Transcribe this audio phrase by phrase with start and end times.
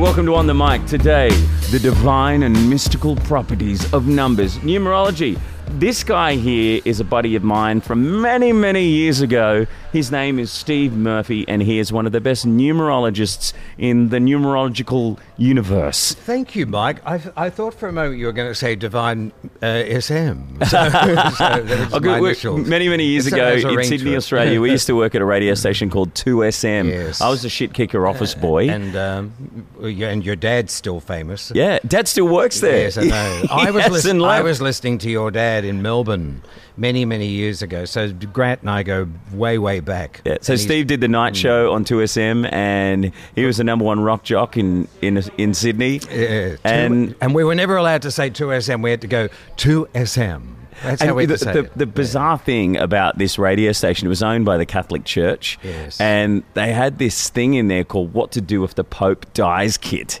[0.00, 0.86] welcome to On the Mic.
[0.86, 1.28] Today,
[1.70, 5.38] the divine and mystical properties of numbers, numerology.
[5.78, 9.66] This guy here is a buddy of mine from many, many years ago.
[9.92, 14.18] His name is Steve Murphy, and he is one of the best numerologists in the
[14.18, 16.12] numerological universe.
[16.14, 17.04] Thank you, Mike.
[17.06, 20.62] I, I thought for a moment you were going to say Divine uh, SM.
[20.70, 22.20] So, so that was my good.
[22.20, 22.68] We- initials.
[22.68, 24.16] many, many years ago in Sydney.
[24.16, 26.88] Australia, we used to work at a radio station called 2SM.
[26.88, 27.20] Yes.
[27.20, 28.68] I was a shit kicker office boy.
[28.68, 29.32] And um,
[29.80, 31.50] and your dad's still famous.
[31.54, 32.82] yeah, Dad still works there.
[32.82, 33.42] Yes, I know.
[33.50, 36.42] I was, Yes, I was listening to your dad in Melbourne
[36.76, 37.84] many, many years ago.
[37.84, 40.22] So Grant and I go way, way back.
[40.24, 41.36] Yeah, so And Steve did the night mm.
[41.36, 46.00] show on 2SM, and he was the number one rock jock in in, in Sydney.
[46.10, 48.82] Yeah, and and we were never allowed to say 2SM.
[48.82, 50.56] We had to go 2SM.
[50.82, 54.44] That's how we the, the, the bizarre thing about this radio station, it was owned
[54.44, 55.58] by the Catholic Church.
[55.62, 56.00] Yes.
[56.00, 59.76] And they had this thing in there called What to Do If the Pope Dies
[59.76, 60.20] kit.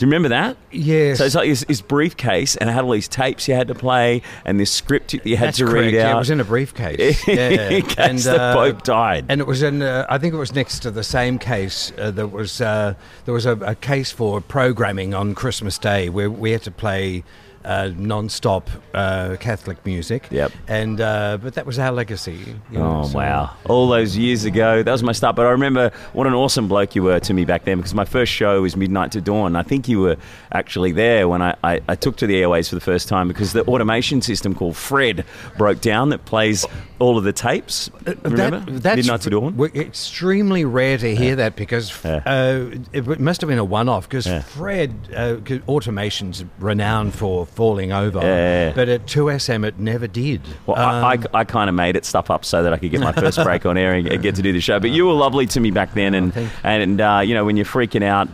[0.00, 0.56] Do you remember that?
[0.70, 1.18] Yes.
[1.18, 4.22] So it's like this briefcase, and it had all these tapes you had to play,
[4.46, 5.76] and this script you had That's to correct.
[5.76, 6.14] read Yeah, out.
[6.14, 7.22] it was in a briefcase.
[7.28, 7.68] Yeah.
[7.68, 9.26] in case the Pope died.
[9.28, 11.92] And it was in, uh, I think it was next to the same case.
[11.98, 12.94] Uh, there was uh,
[13.26, 17.22] there was a, a case for programming on Christmas Day where we had to play
[17.64, 20.26] uh, non-stop uh, Catholic music.
[20.30, 20.52] Yep.
[20.68, 22.56] And uh, but that was our legacy.
[22.70, 23.56] you know, Oh so- wow!
[23.68, 25.36] All those years ago, that was my start.
[25.36, 28.04] But I remember what an awesome bloke you were to me back then, because my
[28.04, 29.56] first show was Midnight to Dawn.
[29.56, 30.16] I think you were
[30.52, 33.52] actually there when I, I, I took to the airways for the first time because
[33.52, 35.24] the automation system called Fred
[35.56, 36.64] broke down that plays
[37.00, 37.90] all of the tapes.
[38.22, 39.70] Remember Uh, That, that's Midnight to Dawn?
[39.74, 42.20] extremely rare to hear that because Yeah.
[42.26, 44.40] uh, it must have been a one-off because Yeah.
[44.42, 45.36] Fred uh,
[45.68, 48.72] automation's renowned for falling over, Yeah, yeah, yeah.
[48.74, 50.42] but at 2SM it never did.
[50.66, 52.90] Well, Um, I, I, I kind of made it stuff up so that I could
[52.90, 54.78] get my first break on air and, get to do the show.
[54.78, 57.56] But you were lovely to me back then, and thank and uh, you know when
[57.56, 58.28] you're freaking out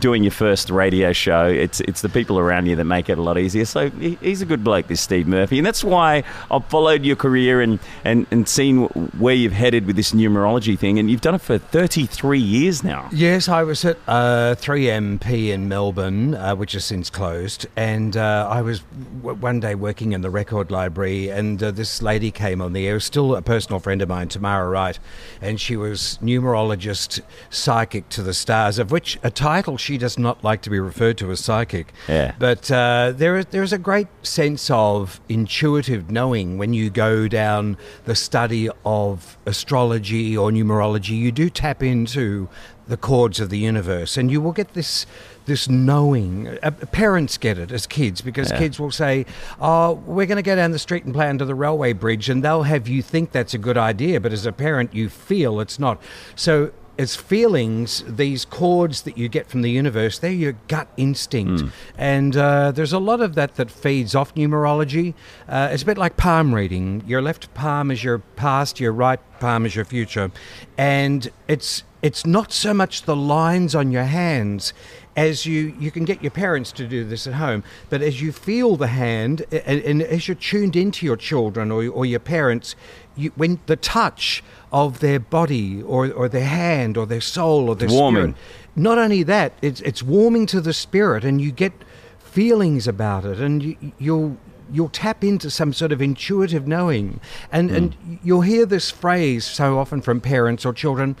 [0.00, 3.22] doing your first radio show, it's it's the people around you that make it a
[3.22, 3.64] lot easier.
[3.64, 7.60] So he's a good bloke, this Steve Murphy, and that's why I've followed your career
[7.60, 8.86] and and and seen
[9.18, 13.08] where you've headed with this numerology thing, and you've done it for 33 years now.
[13.12, 18.48] Yes, I was at uh, 3MP in Melbourne, uh, which has since closed, and uh,
[18.50, 18.80] I was
[19.22, 22.86] w- one day working in the record library, and uh, this lady came on the
[22.86, 24.98] air, still a personal friend of mine, Tamara Wright,
[25.40, 30.42] and she was numerologist, psychic to the stars, of which a title she does not
[30.44, 31.92] like to be referred to as psychic.
[32.08, 32.34] Yeah.
[32.38, 37.28] But uh, there is there is a great sense of intuitive knowing when you go
[37.28, 41.16] down the study of astrology or numerology.
[41.18, 42.48] You do tap into
[42.86, 45.06] the chords of the universe, and you will get this
[45.46, 46.48] this knowing.
[46.62, 48.58] Uh, parents get it as kids because Yeah.
[48.58, 49.26] kids will say,
[49.60, 52.42] "Oh, we're going to go down the street and play under the railway bridge," and
[52.44, 55.78] they'll have you think that's a good idea, but as a parent, you feel it's
[55.78, 56.00] not.
[56.34, 61.62] So as feelings, these chords that you get from the universe, they're your gut instinct.
[61.96, 65.14] And uh, there's a lot of that that feeds off numerology.
[65.48, 67.02] Uh, it's a bit like palm reading.
[67.06, 70.30] Your left palm is your past, your right palm is your future.
[70.76, 74.74] And it's it's not so much the lines on your hands
[75.16, 78.32] as you you can get your parents to do this at home but as you
[78.32, 82.74] feel the hand and, and as you're tuned into your children or, or your parents
[83.16, 87.76] you, when the touch of their body or, or their hand or their soul or
[87.76, 88.34] their Warming.
[88.34, 88.36] spirit
[88.76, 91.72] not only that it's it's warming to the spirit and you get
[92.18, 94.36] feelings about it and you, you'll
[94.72, 97.20] you'll tap into some sort of intuitive knowing
[97.50, 97.76] and hmm.
[97.76, 101.16] and you'll hear this phrase so often from parents or children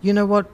[0.00, 0.50] you know what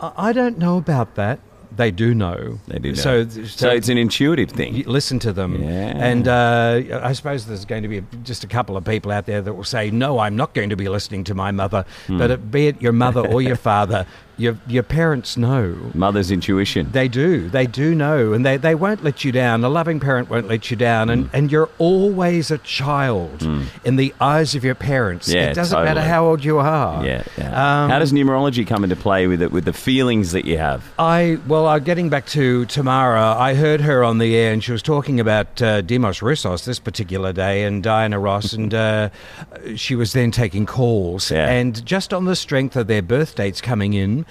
[0.00, 1.38] I I don't know about that.
[1.76, 2.58] They do know.
[2.68, 2.94] They do know.
[2.94, 4.82] So, so it's an intuitive thing.
[4.84, 5.62] listen to them.
[5.62, 5.68] Yeah.
[5.68, 9.42] And uh, I suppose there's going to be just a couple of people out there
[9.42, 11.84] that will say, no, I'm not going to be listening to my mother.
[12.06, 12.18] Hmm.
[12.18, 14.06] But it, be it your mother or your father,
[14.42, 15.76] your, your parents know.
[15.94, 16.90] Mother's intuition.
[16.92, 17.48] They do.
[17.48, 18.32] They do know.
[18.32, 19.62] And they, they won't let you down.
[19.64, 21.08] A loving parent won't let you down.
[21.10, 21.36] And, Hmm.
[21.36, 23.42] and you're always a child
[23.84, 25.28] in the eyes of your parents.
[25.28, 27.04] Yeah, it doesn't matter how old you are.
[27.06, 27.84] yeah, yeah.
[27.84, 30.82] Um, How does numerology come into play with it, with the feelings that you have?
[30.98, 34.72] I well, uh, getting back to Tamara, I heard her on the air, and she
[34.72, 39.10] was talking about uh, Demis Roussos this particular day, and Diana Ross, and uh,
[39.76, 41.48] she was then taking calls, Yeah.
[41.48, 44.26] and just on the strength of their birth dates coming in,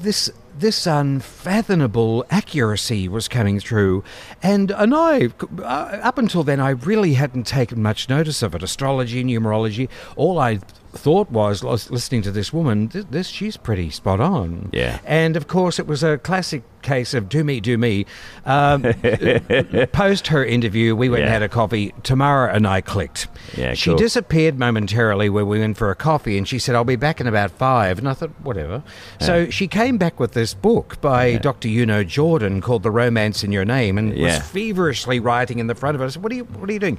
[0.00, 0.30] this.
[0.58, 4.02] This unfathomable accuracy was coming through,
[4.42, 5.28] and and I,
[5.60, 5.62] uh,
[6.02, 8.64] up until then, I really hadn't taken much notice of it.
[8.64, 10.58] Astrology, numerology, all I
[10.92, 14.70] thought was listening to this woman, this, she's pretty spot on.
[14.72, 14.98] Yeah.
[15.04, 18.06] And of course, it was a classic case of do me, do me.
[18.46, 18.82] Um,
[19.92, 21.92] post her interview, we went and had a coffee.
[22.02, 23.28] Tamara and I clicked.
[23.56, 23.98] Yeah, she cool.
[23.98, 27.26] disappeared momentarily when we went for a coffee, and she said, "I'll be back in
[27.26, 27.98] about five.
[27.98, 28.82] And I thought, whatever.
[29.20, 31.68] So she came back with this book by Dr.
[31.68, 34.38] Juno Jordan called "The Romance in Your Name," and Yeah.
[34.38, 36.04] was feverishly writing in the front of it.
[36.04, 36.44] I said, "What are you?
[36.44, 36.98] What are you doing,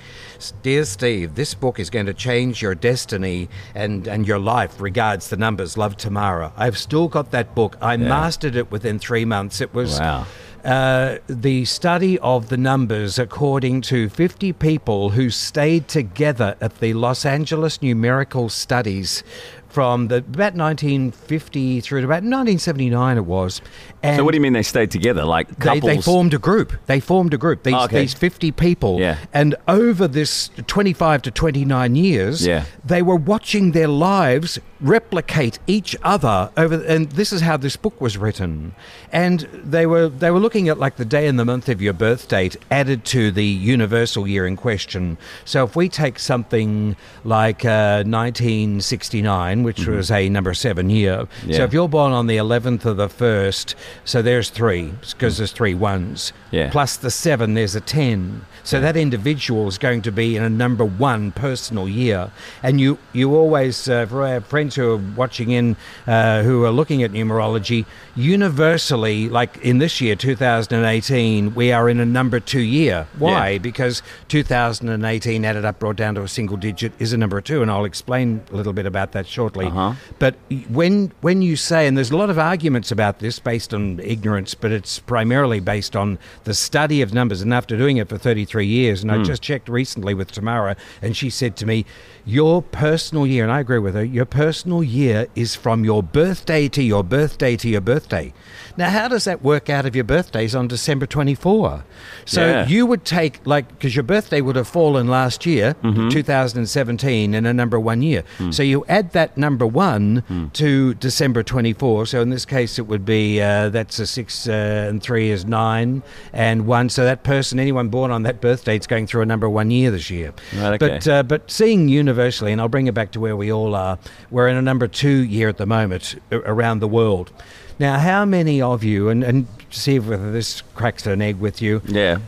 [0.62, 1.36] dear Steve?
[1.36, 4.80] This book is going to change your destiny and and your life.
[4.80, 5.78] Regards the numbers.
[5.78, 6.52] Love Tamara.
[6.58, 7.78] I've still got that book.
[7.82, 9.62] I mastered it within three months.
[9.62, 10.26] It was." Wow.
[10.64, 16.94] Uh, the study of the numbers according to 50 people who stayed together at the
[16.94, 19.24] Los Angeles Numerical Studies
[19.70, 23.62] from the, about 1950 through to about 1979 it was.
[24.04, 25.24] And So what do you mean they stayed together?
[25.24, 26.74] Like they, they formed a group.
[26.88, 27.64] They formed a group.
[27.64, 28.02] These, Oh, okay.
[28.02, 29.00] these 50 people.
[29.00, 29.18] Yeah.
[29.34, 32.66] And over this 25 to 29 years, Yeah.
[32.84, 38.00] they were watching their lives replicate each other over and this is how this book
[38.00, 38.74] was written.
[39.12, 41.94] And they were they were looking at like the day and the month of your
[41.94, 45.18] birth date added to the universal year in question.
[45.46, 51.50] So if we take something like uh, 1969 which was a number 7 year so
[51.50, 51.62] Mm-hmm.
[51.70, 55.74] If you're born on the 11th of the 1st so there's 3 because there's three
[55.74, 56.70] ones Yeah.
[56.72, 60.50] plus the 7 there's a 10 so that individual is going to be in a
[60.50, 62.32] number 1 personal year.
[62.62, 65.76] And you you always uh, for our friends who are watching in
[66.08, 67.86] uh, who are looking at numerology
[68.16, 73.58] universally like in this year 2018 we are in a number 2 year why Yeah.
[73.60, 77.70] because 2018 added up brought down to a single digit is a number 2 and
[77.72, 79.94] I'll explain a little bit about that shortly Uh-huh.
[80.20, 80.36] but
[80.70, 84.54] when when you say, and there's a lot of arguments about this based on ignorance,
[84.56, 87.42] but it's primarily based on the study of numbers.
[87.42, 91.16] And after doing it for 33 years, and I just checked recently with Tamara, and
[91.16, 91.86] she said to me,
[92.26, 94.04] "Your personal year," and I agree with her.
[94.04, 98.34] Your personal year is from your birthday to your birthday to your birthday.
[98.80, 101.84] Now, how does that work out if your birthday's on December 24?
[102.24, 102.66] So Yeah.
[102.66, 106.08] you would take like because your birthday would have fallen last year, Mm-hmm.
[106.08, 108.24] 2017, in a number one year.
[108.38, 108.54] Mm.
[108.54, 110.24] So you add that number one
[110.54, 112.06] to December 24.
[112.06, 115.44] So in this case, it would be uh, that's a six uh, and three is
[115.44, 116.88] nine and one.
[116.88, 119.92] So that person, anyone born on that birthday, is going through a number one year
[119.92, 120.34] this year.
[120.56, 120.88] Right, okay.
[120.96, 124.00] But uh, but seeing universally, and I'll bring it back to where we all are.
[124.32, 127.34] We're in a number two year at the moment around the world.
[127.80, 131.82] Now, how many of you, and, and see whether this cracks an egg with you,
[131.86, 132.20] Yeah.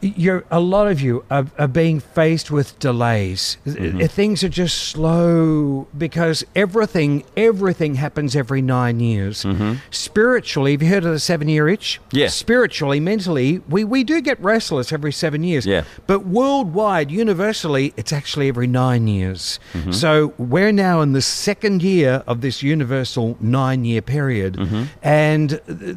[0.00, 3.58] You're a lot of you are, are being faced with delays.
[3.66, 9.44] Uh, Things are just slow because everything everything happens every nine years.
[9.90, 12.00] Spiritually, have you heard of the seven year itch?
[12.12, 12.28] Yeah.
[12.28, 15.66] Spiritually, mentally, we, we do get restless every seven years.
[15.66, 15.84] Yeah.
[16.06, 19.58] But worldwide, universally, it's actually every nine years.
[19.90, 24.58] So we're now in the second year of this universal nine year period,
[25.02, 25.94] and uh,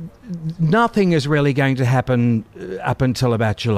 [0.60, 3.76] nothing is really going to happen uh, up until about July.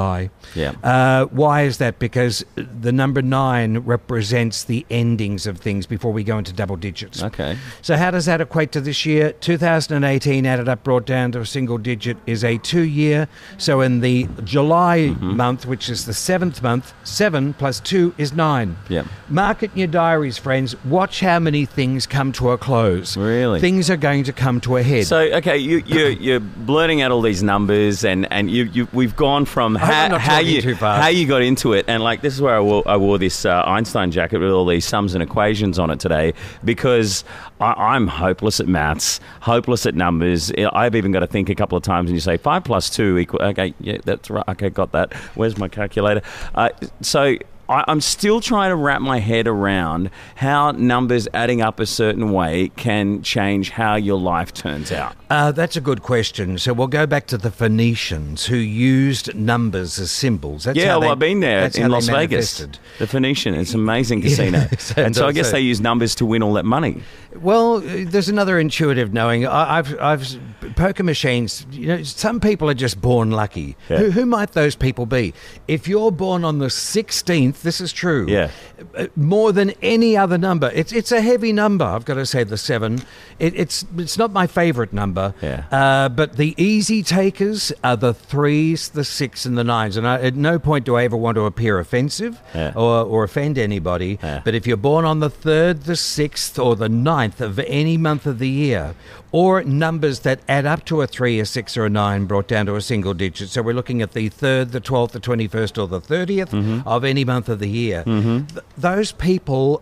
[0.56, 0.74] Yeah.
[0.84, 2.00] Uh, why is that?
[2.00, 7.22] Because the number nine represents the endings of things before we go into double digits.
[7.24, 7.57] Okay.
[7.81, 9.34] So how does that equate to this year?
[9.34, 13.28] 2018 added up, brought down to a single digit, is a two-year.
[13.57, 15.36] So in the July Mm-hmm.
[15.38, 18.78] month, which is the seventh month, seven plus two is nine.
[18.90, 19.06] Yep.
[19.30, 20.75] Mark it in your diaries, friends.
[20.86, 23.16] Watch how many things come to a close.
[23.18, 23.60] Really?
[23.60, 25.06] Things are going to come to a head.
[25.07, 29.16] So okay, you you you're blurting out all these numbers, and and you, you we've
[29.16, 32.56] gone from how, how you how you got into it, and like this is where
[32.56, 35.90] I wore, I wore this uh, Einstein jacket with all these sums and equations on
[35.90, 36.34] it today
[36.64, 37.24] because
[37.60, 40.52] I, I'm hopeless at maths, hopeless at numbers.
[40.52, 43.18] I've even got to think a couple of times, and you say five plus two
[43.18, 43.42] equal.
[43.42, 44.48] Okay, yeah, that's right.
[44.50, 45.14] Okay, got that.
[45.36, 46.22] Where's my calculator?
[46.56, 46.69] Uh,
[47.02, 47.38] so.
[47.69, 52.31] I- I'm still trying to wrap my head around how numbers adding up a certain
[52.31, 55.16] way can change how your life turns out.
[55.30, 56.57] Uh, that's a good question.
[56.57, 60.64] So we'll go back to the Phoenicians who used numbers as symbols.
[60.64, 62.66] That's yeah, how well, I've been there in Las Vegas.
[62.97, 64.68] The Phoenician, it's an amazing casino.
[64.80, 65.52] so and so I guess it.
[65.52, 67.04] they use numbers to win all that money.
[67.35, 69.45] Well, uh, there's another intuitive knowing.
[69.45, 71.66] I, I've, I've poker machines.
[71.71, 73.78] You know, some people are just born lucky.
[73.88, 73.99] Yeah.
[73.99, 75.35] Who, who might those people be?
[75.68, 78.25] If you're born on the 16th, this is true.
[78.28, 78.51] Yeah.
[78.95, 81.85] Uh, More than any other number, it's it's a heavy number.
[81.85, 83.01] I've got to say the seven.
[83.39, 85.33] It, it's it's not my favourite number.
[85.42, 85.66] Yeah.
[85.71, 89.97] Uh, but the easy takers are the threes, the six, and the nines.
[89.97, 92.73] And I, at no point do I ever want to appear offensive Yeah.
[92.75, 94.19] or, or offend anybody.
[94.21, 94.42] Yeah.
[94.44, 98.25] But if you're born on the third, the sixth, or the ninth of any month
[98.25, 98.95] of the year,
[99.31, 102.66] or numbers that add up to a three, a six, or a nine brought down
[102.66, 103.50] to a single digit.
[103.50, 106.88] So we're looking at the third, the twelfth, the twenty-first, or the 30th Mm-hmm.
[106.88, 108.04] of any month of the year.
[108.04, 108.45] Th-
[108.78, 109.81] those people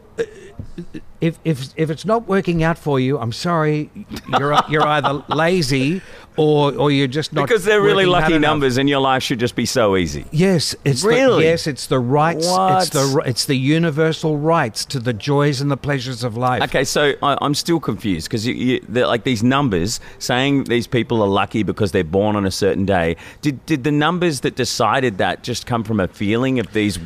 [1.22, 3.90] if if if it's not working out for you, I'm sorry.
[4.40, 6.02] You're you're either lazy
[6.38, 9.56] or or you're just not because they're really lucky numbers, and your life should just
[9.56, 10.26] be so easy.
[10.32, 11.44] Yes, it's Really?
[11.44, 12.48] the, yes, it's the rights.
[12.48, 12.84] What?
[12.84, 16.62] It's the it's the universal rights to the joys and the pleasures of life.
[16.64, 20.86] Okay, so I, I'm still confused because you, you, they're like these numbers saying these
[20.86, 23.16] people are lucky because they're born on a certain day.
[23.42, 27.00] Did did the numbers that decided that just come from a feeling of these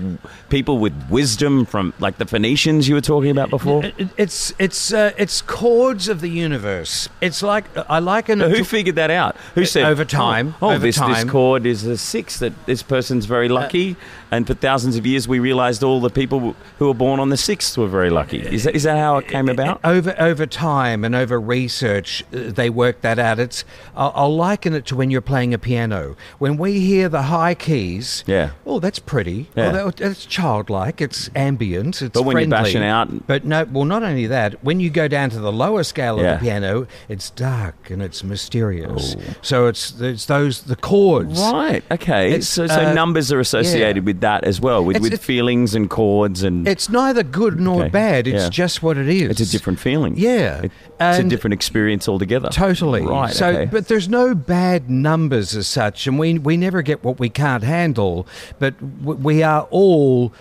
[0.50, 3.84] people with wisdom from like the Phoenicians you were talking about before?
[4.17, 7.10] It's it's uh, it's chords of the universe.
[7.22, 9.36] It's like I liken it Who figured that out?
[9.55, 11.27] Who said over time, Oh, oh, over this this time.
[11.27, 12.39] Uh, chord is a six.
[12.39, 13.96] That this person's very lucky,
[14.31, 17.38] and for thousands of years we realized all the people who were born on the
[17.38, 18.39] sixth were very lucky.
[18.39, 19.79] Is that is that how it came about?
[19.84, 23.39] over over time and over research, uh, they worked that out.
[23.39, 23.63] It's
[23.96, 26.15] I'll, I'll liken it to when you're playing a piano.
[26.39, 28.51] When we hear the high keys, Yeah.
[28.65, 29.50] oh, that's pretty.
[29.55, 29.70] Yeah.
[29.72, 31.01] Oh, that, that's childlike.
[31.01, 32.01] It's ambient.
[32.01, 32.70] It's But when you're friendly.
[32.70, 32.90] bashing out-
[33.27, 34.63] but no, well, not only that.
[34.63, 36.33] When you go down to the lower scale of Yeah.
[36.36, 39.15] the piano, it's dark and it's mysterious.
[39.41, 41.39] So it's it's those the chords.
[41.39, 41.83] Right.
[41.91, 42.33] Okay.
[42.33, 45.25] It's, so so uh, numbers are associated with that as well, with, It's- with it's-
[45.25, 47.89] feelings and chords and It's neither good nor Okay.
[47.89, 48.27] bad.
[48.27, 48.50] It's Yeah.
[48.50, 49.29] just what it is.
[49.31, 50.13] it's a different feeling.
[50.17, 50.62] Yeah.
[50.63, 52.50] It- it's a different experience altogether.
[52.50, 53.01] Totally.
[53.01, 53.33] Right.
[53.33, 53.65] So, okay.
[53.65, 57.63] but there's no bad numbers as such, and we we never get what we can't
[57.63, 58.27] handle.
[58.60, 60.31] But we are all.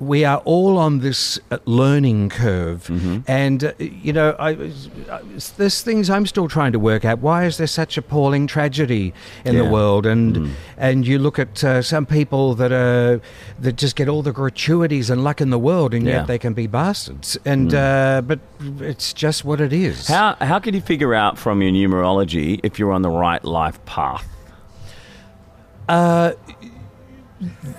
[0.00, 3.18] We are all on this uh, learning curve, Mm-hmm.
[3.26, 5.20] and uh, you know, I, I,
[5.58, 7.18] there's things I'm still trying to work out.
[7.18, 9.12] Why is there such appalling tragedy
[9.44, 10.06] in the world?
[10.06, 13.20] And and you look at uh, some people that are
[13.60, 16.18] that just get all the gratuities and luck in the world, and Yeah.
[16.20, 17.36] yet they can be bastards.
[17.44, 18.38] And uh, but
[18.80, 20.08] it's just what it is.
[20.08, 23.78] how how can you figure out from your numerology if you're on the right life
[23.84, 24.26] path?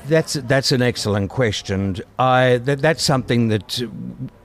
[0.07, 1.97] That's that's an excellent question.
[2.17, 3.81] I that, that's something that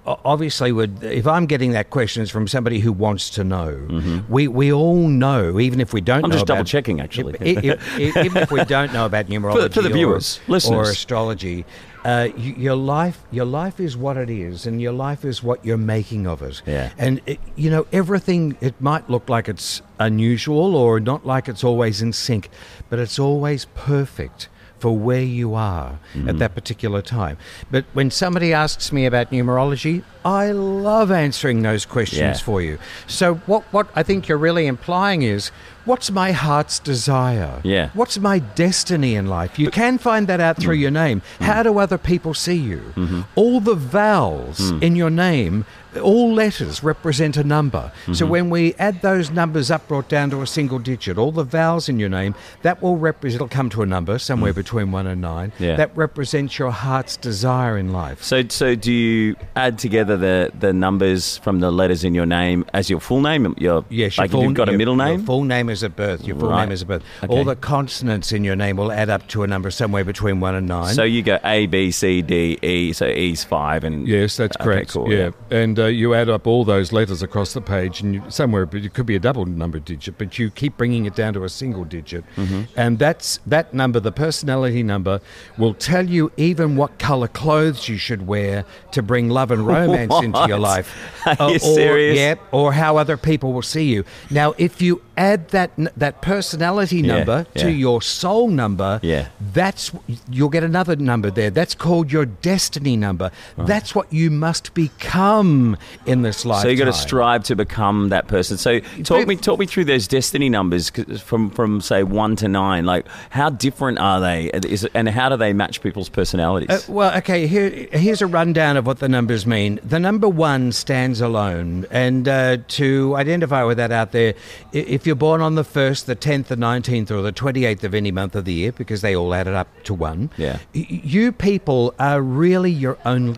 [0.07, 4.23] uh, obviously would if I'm getting that question it's from somebody who wants to know.
[4.29, 6.19] We we all know, even if we don't.
[6.19, 6.25] Mm-hmm.
[6.27, 7.37] I'm know just about- double-checking, actually.
[7.41, 10.53] If- if- if- even if we don't know about numerology for the or- viewers, or,
[10.53, 10.89] listeners.
[10.91, 11.65] astrology,
[12.05, 15.79] uh, your life your life is what it is, and your life is what you're
[15.79, 16.61] making of it.
[16.67, 16.91] Yeah.
[16.99, 18.57] And it, you know everything.
[18.61, 22.51] It might look like it's unusual or not like it's always in sync,
[22.91, 24.51] but it's always perfect
[24.87, 26.39] for where you are at mm.
[26.39, 27.37] that particular time.
[27.73, 32.35] But when somebody asks me about numerology, I love answering those questions Yeah.
[32.49, 32.79] for you.
[33.09, 35.51] So what what I think you're really implying is
[35.87, 37.61] what's my heart's desire?
[37.65, 37.91] Yeah.
[37.95, 39.59] What's my destiny in life?
[39.59, 40.81] You can find that out through mm.
[40.81, 41.23] your name.
[41.39, 41.47] Mm.
[41.47, 42.93] How do other people see you?
[42.97, 43.23] Mm-hmm.
[43.35, 44.83] All the vowels mm.
[44.83, 45.65] in your name,
[46.03, 47.91] all letters represent a number.
[48.07, 48.29] So mm-hmm.
[48.29, 51.89] when we add those numbers up brought down to a single digit, all the vowels
[51.89, 55.21] in your name, that will represent it'll come to a number somewhere between 1 and
[55.21, 55.53] 9.
[55.59, 55.77] Yeah.
[55.77, 58.23] That represents your heart's desire in life.
[58.23, 62.65] So so do you add together the the numbers from the letters in your name
[62.73, 63.55] as your full name?
[63.59, 65.25] Your Yes, your like full, if you've got a your- middle Your name.
[65.25, 66.25] full name is at birth.
[66.27, 66.65] Your full Right.
[66.65, 67.03] name is at birth.
[67.23, 67.33] Okay.
[67.35, 70.55] All the consonants in your name will add up to a number somewhere between 1
[70.55, 70.95] and 9.
[70.95, 72.93] So you go A B C D E.
[72.93, 74.91] So E's five and Yes, that's Okay, correct.
[74.93, 78.23] cool, yeah, and uh, you add up all those letters across the page, and you,
[78.29, 81.33] somewhere, but it could be a double number digit, but you keep bringing it down
[81.35, 82.63] to a single digit, Mm-hmm.
[82.77, 85.21] and that's that number, the personality number,
[85.59, 90.15] will tell you even what color clothes you should wear to bring love and romance
[90.23, 90.95] into your life.
[91.27, 92.19] Are Uh, you or, serious?
[92.19, 94.05] Yeah, or how other people will see you.
[94.31, 97.77] Now, if you add that n- that personality Yeah, number to yeah.
[97.77, 99.27] your soul number, Yeah.
[99.53, 99.93] that's
[100.31, 101.51] you'll get another number there.
[101.51, 103.31] That's called your destiny number.
[103.57, 106.63] That's what you must become in this life.
[106.63, 108.57] So you got to strive to become that person.
[108.57, 112.85] So talk me talk me through those destiny numbers from from say one to nine.
[112.85, 114.47] Like how different are they?
[114.51, 116.71] Is and how do they match people's personalities?
[116.71, 119.81] Uh, well, okay, here, here's a rundown of what the numbers mean.
[119.85, 121.87] The number one stands alone.
[121.91, 124.35] And uh, to identify with that out there,
[124.73, 128.11] if you're born on the 1st, the 10th, the 19th, or the 28th of any
[128.13, 130.59] month of the year, because they all added up to one, Yeah.
[130.73, 133.37] you people are really your own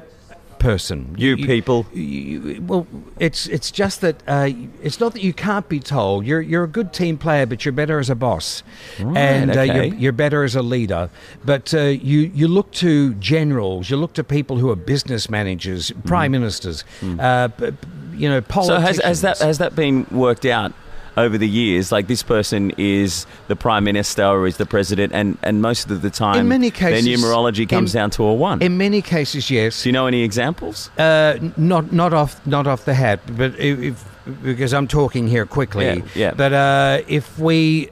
[0.58, 1.14] person.
[1.16, 1.86] You people?
[1.92, 2.84] you- well,
[3.20, 4.48] it's it's just that uh,
[4.82, 6.26] it's not that you can't be told.
[6.26, 8.64] You're you're a good team player, but you're better as a boss,
[8.98, 11.10] and uh, you're, you're better as a leader.
[11.44, 15.92] But uh, you you look to generals, you look to people who are business managers,
[16.04, 16.82] prime ministers,
[17.20, 17.76] uh, p- p-
[18.16, 18.66] you know, Mm.
[18.66, 20.72] so has, has that has that been worked out?
[21.16, 25.36] Over the years, like this person is the prime minister or is the president, and,
[25.42, 28.34] and most of the time, In many cases- their numerology comes in- down to a
[28.34, 28.62] one.
[28.62, 29.82] in many cases, yes.
[29.82, 30.90] Do you know any examples?
[30.98, 34.04] Uh, not not off not off the hat, but if, if
[34.42, 35.86] because I'm talking here quickly.
[35.86, 36.34] Yeah, yeah.
[36.36, 37.88] But uh, if we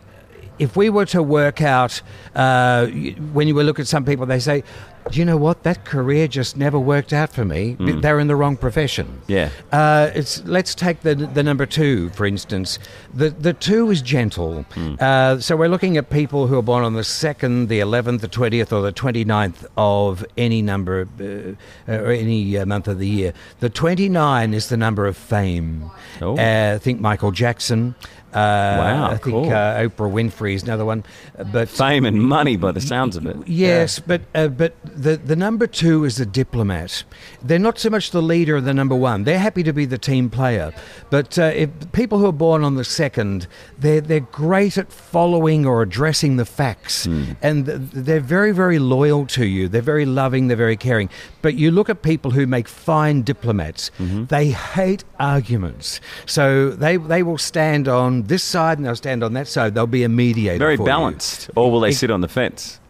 [0.58, 2.02] if we were to work out
[2.34, 2.86] uh,
[3.32, 4.62] when you were look at some people, they say.
[5.10, 5.62] do you know what?
[5.62, 7.76] That career just never worked out for me.
[7.78, 9.06] They're in the wrong profession.
[9.06, 9.20] Mm.
[9.28, 9.48] Yeah.
[9.70, 12.78] Uh, it's let's take the the number two for instance.
[13.16, 14.62] The the two is gentle.
[14.74, 14.94] Hmm.
[15.00, 18.28] Uh, so we're looking at people who are born on the second, the eleventh, the
[18.28, 23.32] twentieth, or the 29th of any number uh, or any uh, month of the year.
[23.60, 25.90] The twenty nine is the number of fame.
[26.20, 26.36] Oh.
[26.36, 27.94] Uh, I think Michael Jackson.
[28.32, 29.44] Uh, Wow, I think cool.
[29.48, 31.04] uh, Oprah Winfrey is another one.
[31.38, 33.36] Uh, But Fame and money, by the sounds of it.
[33.48, 37.04] Yes, but uh, but the the number two is a diplomat.
[37.42, 39.24] They're not so much the leader of the number one.
[39.24, 40.72] They're happy to be the team player.
[41.08, 45.64] But uh, if people who are born on the second, they're they're great at following
[45.66, 47.32] or addressing the facts, hmm.
[47.42, 49.68] and they're very very loyal to you.
[49.68, 50.48] They're very loving.
[50.48, 51.08] They're very caring.
[51.42, 53.90] But you look at people who make fine diplomats.
[53.98, 54.24] Mm-hmm.
[54.26, 59.32] They hate arguments, so they they will stand on this side and they'll stand on
[59.34, 59.74] that side.
[59.74, 60.58] They'll be a mediator.
[60.58, 60.86] Very for you.
[60.86, 61.50] balanced.
[61.56, 62.80] Or will they Ex- sit on the fence?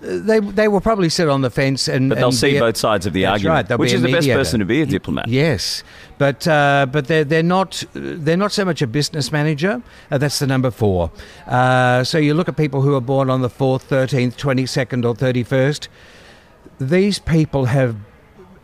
[0.00, 2.10] They they will probably sit on the fence and.
[2.10, 3.70] But they'll and see a- both sides of the argument.
[3.70, 5.28] right, which is the best person to be a diplomat.
[5.28, 5.82] Yes,
[6.18, 9.82] but uh, but they're they're not they're not so much a business manager.
[10.10, 11.10] Uh, that's the number four.
[11.46, 15.04] Uh, so you look at people who are born on the fourth, thirteenth, twenty second,
[15.04, 15.88] or thirty first.
[16.78, 17.96] These people have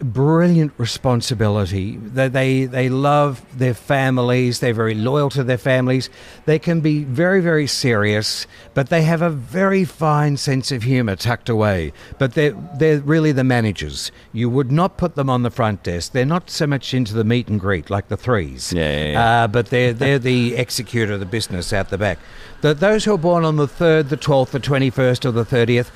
[0.02, 1.96] brilliant responsibility.
[1.96, 4.60] They, they they love their families.
[4.60, 6.10] They're very loyal to their families.
[6.44, 11.16] They can be very very serious, but they have a very fine sense of humour
[11.16, 11.92] tucked away.
[12.18, 14.10] But they're they're really the managers.
[14.32, 16.12] You would not put them on the front desk.
[16.12, 18.72] They're not so much into the meet and greet like the threes.
[18.72, 19.44] Yeah, yeah, yeah.
[19.44, 22.18] Uh, but they're they're the executor of the business out the back.
[22.60, 25.44] The, those who are born on the third, the twelfth, the twenty first, or the
[25.44, 25.90] thirtieth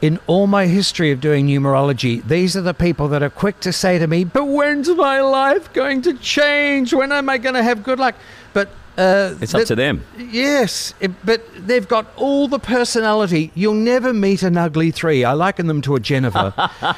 [0.00, 3.72] in all my history of doing numerology, these are the people that are quick to
[3.72, 6.92] say to me, But when's my life going to change?
[6.94, 8.14] When am I going to have good luck?
[8.52, 10.04] But uh, It's up that- to them.
[10.18, 13.50] Yes, it- but they've got all the personality.
[13.54, 15.24] You'll never meet an ugly three.
[15.24, 16.52] I liken them to a Jennifer.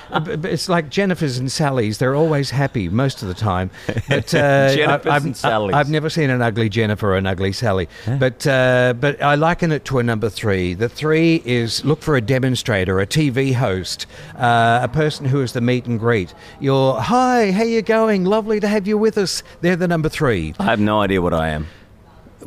[0.51, 1.99] It's like Jennifer's and Sally's.
[1.99, 3.71] They're always happy most of the time.
[4.09, 5.73] But uh, Jennifers I, I've, and Sallys.
[5.75, 7.89] I've never seen an ugly Jennifer or an ugly Sally.
[8.19, 10.75] But uh, but I liken it to a number three.
[10.75, 15.53] The three is look for a demonstrator, a TV host, uh, a person who is
[15.53, 16.35] the meet and greet.
[16.61, 18.25] You're hi, how you going?
[18.25, 19.43] Lovely to have you with us.
[19.61, 20.55] They're the number three.
[20.59, 21.67] I have no idea what I am.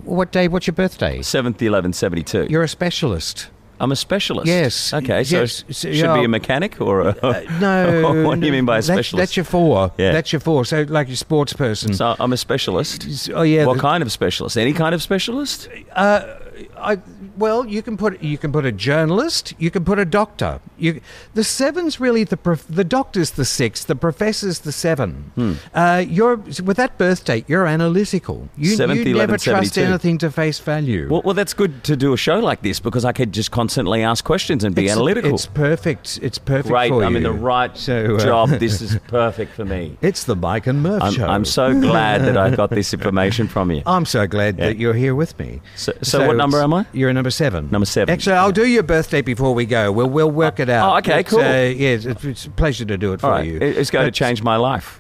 [0.04, 0.48] What day?
[0.48, 1.20] What's your birthday?
[1.20, 2.48] 7th, 11th, 72.
[2.50, 3.50] You're a specialist.
[3.80, 4.48] I'm a specialist.
[4.48, 4.94] Yes.
[4.94, 7.18] Okay, so Yes, should be a mechanic or a.
[7.22, 8.24] Uh, no.
[8.28, 9.18] what do you mean by a that's, specialist?
[9.22, 9.92] That's your four.
[9.98, 10.14] Yeah.
[10.14, 10.64] That's your four.
[10.64, 11.94] So, like your sports person.
[11.94, 13.30] so I'm a specialist.
[13.34, 13.66] oh yeah.
[13.66, 14.58] what the- kind of specialist?
[14.58, 15.68] Any kind of specialist?
[15.92, 16.36] Uh,
[16.78, 17.00] I,
[17.38, 19.54] well, you can put you can put a journalist.
[19.58, 20.60] You can put a doctor.
[20.78, 21.02] You,
[21.34, 23.84] the seven's really the prof, the doctor's the six.
[23.86, 25.32] The professor's the seven.
[25.36, 25.54] Hmm.
[25.74, 27.46] Uh, you're with that birth date.
[27.48, 28.50] You're analytical.
[28.58, 29.82] You, Seventh, you never 11th, trust 72.
[29.82, 31.08] anything to face value.
[31.10, 34.04] Well, well, that's good to do a show like this because I could just constantly
[34.04, 35.34] ask questions and be it's, analytical.
[35.34, 36.20] It's perfect.
[36.22, 36.92] It's perfect Great.
[36.92, 37.18] I'm you.
[37.18, 38.50] in the right So, uh, job.
[38.50, 39.98] This is perfect for me.
[40.02, 41.28] It's the Mike and Murph I'm, show.
[41.28, 43.82] I'm so glad that I got this information from you.
[43.86, 44.66] I'm so glad Yeah.
[44.68, 45.62] that you're here with me.
[45.76, 46.86] So- so what number am I?
[46.94, 47.70] You're a number seven.
[47.72, 48.12] Number seven.
[48.12, 49.94] Actually, I'll do your birthday before we go.
[49.94, 50.94] We'll we'll work it out.
[50.94, 51.40] oh, okay, But, cool.
[51.40, 53.46] Uh, yes, it's, it's a pleasure to do it for right.
[53.48, 53.60] you.
[53.62, 55.00] It's going to change my life.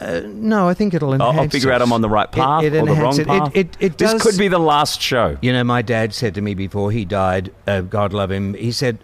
[0.00, 1.38] Uh, no, I think it'll enhance.
[1.38, 1.80] I'll figure out.
[1.80, 3.26] I'm on the right path It, it or the wrong it.
[3.28, 3.52] path.
[3.54, 5.38] It, it, it this could be the last show.
[5.40, 8.72] You know, my dad said to me before he died, uh, God love him, he
[8.72, 8.98] said,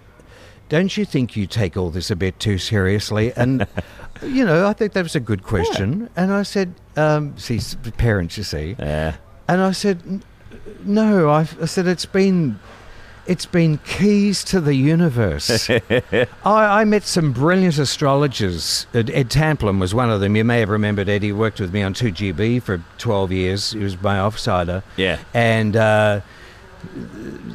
[0.68, 3.32] Don't you think you take all this a bit too seriously?
[3.36, 3.68] And,
[4.24, 6.10] you know, I think that was a good question.
[6.16, 7.60] And I said, um, See,
[7.96, 8.74] parents, you see.
[8.76, 9.14] Yeah.
[9.46, 10.22] And I said, "N-
[10.84, 12.58] No, I, I said, It's been.
[13.26, 15.68] It's been keys to the universe.
[15.90, 18.86] I, I met some brilliant astrologers.
[18.94, 20.34] Ed, Ed Tamplin was one of them.
[20.34, 21.22] You may have remembered Ed.
[21.22, 23.72] He worked with me on 2GB for 12 years.
[23.72, 24.82] He was my offsider.
[24.96, 25.18] Yeah.
[25.34, 26.22] And uh,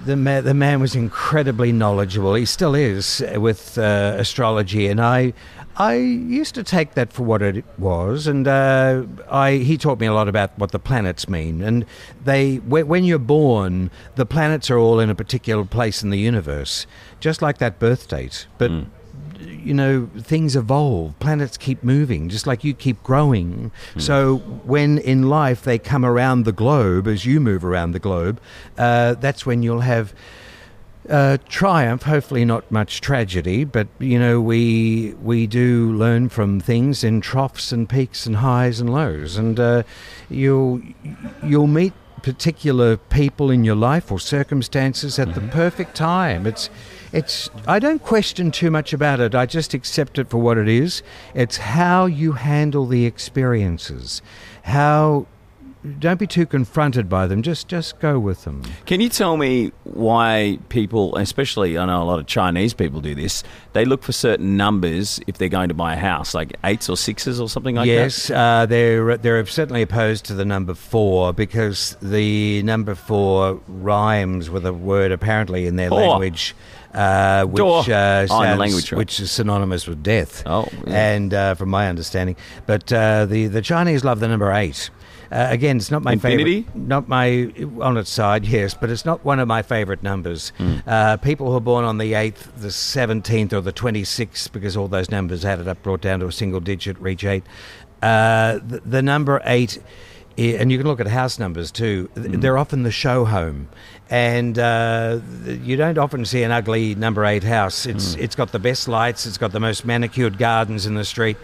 [0.05, 2.35] the, ma- the man was incredibly knowledgeable.
[2.35, 4.87] He still is with uh, astrology.
[4.89, 5.33] And I,
[5.75, 8.27] I used to take that for what it was.
[8.27, 11.61] And uh, I, he taught me a lot about what the planets mean.
[11.61, 11.85] And
[12.23, 16.85] they, when you're born, the planets are all in a particular place in the universe,
[17.19, 18.47] just like that birth date.
[18.57, 18.71] But
[19.39, 21.17] you know, things evolve.
[21.19, 23.71] Planets keep moving, just like you keep growing.
[23.97, 28.39] So when in life they come around the globe, as you move around the globe,
[28.77, 30.13] uh, that's when you'll have.
[31.09, 37.03] Uh, triumph, hopefully not much tragedy, but you know we we do learn from things
[37.03, 39.83] in troughs and peaks and highs and lows, and uh,
[40.29, 40.81] you'll
[41.43, 41.91] you'll meet
[42.23, 46.47] particular people in your life or circumstances at the perfect time.
[46.47, 46.69] It's
[47.11, 49.35] it's I don't question too much about it.
[49.35, 51.03] I just accept it for what it is.
[51.35, 54.21] It's how you handle the experiences,
[54.63, 55.27] how
[55.99, 57.41] don't be too confronted by them.
[57.41, 58.61] Just just go with them.
[58.85, 63.13] Can you tell me why people, especially I know a lot of Chinese people do
[63.15, 63.43] this,
[63.73, 66.95] they look for certain numbers if they're going to buy a house, like eights or
[66.97, 67.93] sixes or something like that?
[67.93, 74.49] yes, uh, they're they're certainly opposed to the number four because the number four rhymes
[74.49, 75.99] with a word apparently in their Door.
[75.99, 76.55] language.
[76.93, 78.97] Uh, which uh, Oh, sounds- language, right.
[78.99, 80.43] which is synonymous with death.
[80.45, 81.13] Oh, yeah.
[81.13, 82.35] and uh, from my understanding,
[82.67, 84.91] but uh, the the Chinese love the number eight.
[85.33, 86.61] Uh, again, it's not my Infinity?
[86.61, 86.87] favorite.
[86.87, 90.51] Not my on its side, yes, but it's not one of my favorite numbers.
[90.59, 90.77] Hmm.
[90.85, 94.87] Uh, people who are born on the eighth, the seventeenth, or the twenty-sixth, because all
[94.87, 97.43] those numbers added up, brought down to a single digit, reach eight.
[98.03, 99.81] Uh, the, the number eight.
[100.35, 102.09] And you can look at house numbers too.
[102.15, 102.39] Hmm.
[102.39, 103.69] They're often the show home,
[104.09, 107.85] and uh, you don't often see an ugly number eight house.
[107.85, 109.27] It's it's got the best lights.
[109.27, 111.37] It's got the most manicured gardens in the street,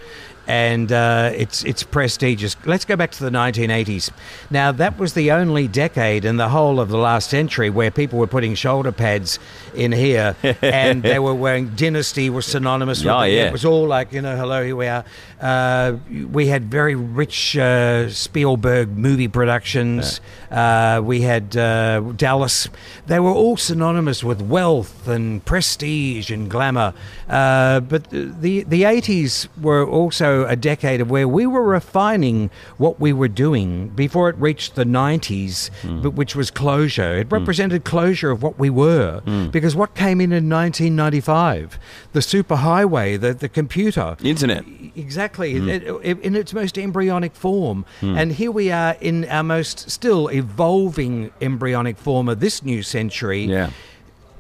[0.49, 2.57] and uh, it's it's prestigious.
[2.65, 4.09] Let's go back to the 1980s.
[4.49, 8.17] Now that was the only decade in the whole of the last century where people
[8.17, 9.38] were putting shoulder pads
[9.75, 13.33] in here, and they were wearing Dynasty was synonymous with Oh, it.
[13.33, 13.45] yeah.
[13.45, 15.05] It was all like you know, hello, here we are.
[15.39, 15.97] Uh,
[16.32, 20.19] we had very rich uh, Spielberg movie productions.
[20.52, 22.67] Uh, we had uh, Dallas.
[23.08, 26.93] They were all synonymous with wealth and prestige and glamour.
[27.30, 32.99] Uh, but the the eighties were also a decade of where we were refining what
[32.99, 37.17] we were doing before it reached the nineties, but which was closure.
[37.17, 39.21] It represented closure of what we were
[39.52, 41.80] because what came in in 1995,
[42.13, 44.65] the superhighway, the the computer, Internet.
[44.95, 45.70] Exactly, Mm.
[45.70, 47.86] It- it- in its most embryonic form.
[48.02, 48.18] Mm.
[48.18, 53.46] And here we are in our most still evolving embryonic form of this new century.
[53.46, 53.70] Yeah.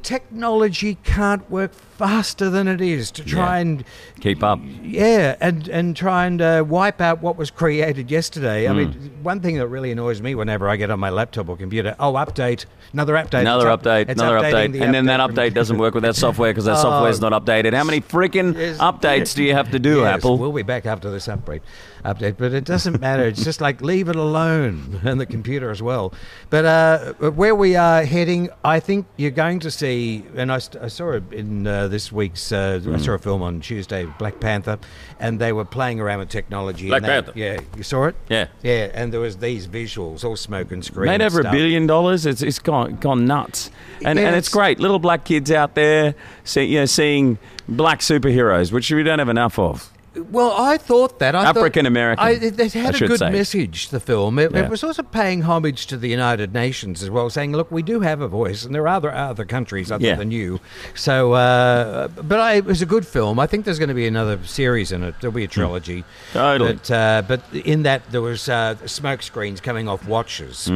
[0.03, 1.71] Technology can't work
[2.03, 3.61] faster than it is to try Yeah.
[3.61, 3.83] and
[4.21, 4.59] Keep up.
[4.81, 8.69] yeah, and and try and uh, wipe out what was created yesterday.
[8.69, 11.57] I mean, one thing that really annoys me whenever I get on my laptop or
[11.57, 15.53] computer, oh, update, another update, Another up- update, another update, the and then that update
[15.53, 16.83] doesn't work with that software because that Oh.
[16.83, 17.73] software's not updated.
[17.73, 18.77] How many freaking Yes.
[18.77, 20.37] updates do you have to do, Yes, Apple?
[20.37, 21.59] We'll be back after this update,
[22.05, 23.23] update, but it doesn't matter.
[23.23, 26.13] It's just like leave it alone, and the computer as well.
[26.49, 30.87] But uh, where we are heading, I think you're going to see, and I, I
[30.87, 32.51] saw it in uh, this week's.
[32.51, 34.79] Uh, I saw a film on Tuesday, Black Panther,
[35.19, 36.87] and they were playing around with technology.
[36.87, 37.31] Black and they- Panther.
[37.35, 38.15] Yeah, you saw it.
[38.29, 38.47] Yeah.
[38.63, 41.07] yeah, and there was these visuals, all smoke and screen.
[41.07, 42.25] Made over a billion dollars.
[42.25, 43.69] It's, it's gone gone nuts,
[44.05, 44.79] and Yeah, and it's it's- great.
[44.79, 49.29] Little black kids out there, see, you know, seeing black superheroes, which we don't have
[49.29, 49.91] enough of.
[50.31, 53.29] Well, I thought that I African American, I- It, it had a good say.
[53.31, 53.89] message.
[53.89, 54.39] The film.
[54.39, 54.61] It, Yeah.
[54.65, 58.01] it was also paying homage to the United Nations as well, saying, "Look, we do
[58.01, 60.15] have a voice, and there are other other countries other Yeah.
[60.15, 60.59] than you."
[60.95, 63.39] So, uh, but I, it was a good film.
[63.39, 65.15] I think there's going to be another series in it.
[65.21, 66.03] There'll be a trilogy.
[66.33, 66.73] Totally.
[66.73, 70.67] But, uh, but in that there was uh, smoke screens coming off watches,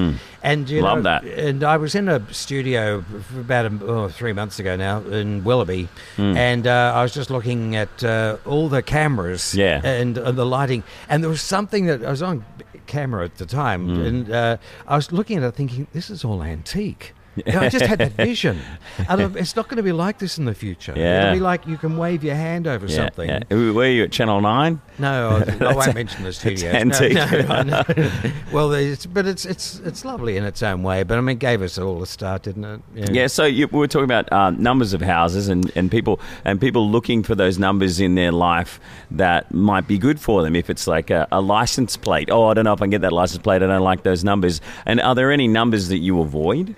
[0.44, 0.86] and you Hmm.
[0.86, 1.24] Love know, that.
[1.26, 3.04] And I was in a studio
[3.40, 6.36] about a, oh, three months ago now in Willoughby, Hmm.
[6.38, 9.82] and uh, I was just looking at uh, all the cameras Yeah.
[9.84, 10.84] and uh, the lighting.
[11.10, 12.44] And there was something that I was on
[12.88, 14.02] camera at the time, Hmm.
[14.02, 17.14] and uh, I was looking at it thinking, this is all antique.
[17.36, 18.60] You know, I just had that vision.
[19.10, 20.94] And it's not going to be like this in the future.
[20.96, 21.24] Yeah.
[21.24, 23.30] It'll be like you can wave your hand over Yeah, something.
[23.30, 23.42] yeah.
[23.50, 24.82] Were you at Channel Nine?
[25.00, 26.64] No, I, I won't mention the studios.
[26.74, 27.14] No, antique.
[27.14, 27.84] no, no.
[28.52, 31.04] well, it's, but it's it's it's lovely in its own way.
[31.04, 32.66] But I mean, it gave us all a start, didn't
[32.96, 33.10] it?
[33.12, 36.62] Yeah, so you, we were talking about um, numbers of houses and, and people and
[36.62, 38.80] people looking for those numbers in their life
[39.12, 40.56] that might be good for them.
[40.56, 43.02] If it's like a, a license plate, oh, I don't know if I can get
[43.02, 43.64] that license plate.
[43.64, 44.62] I don't like those numbers.
[44.86, 46.76] And are there any numbers that you avoid?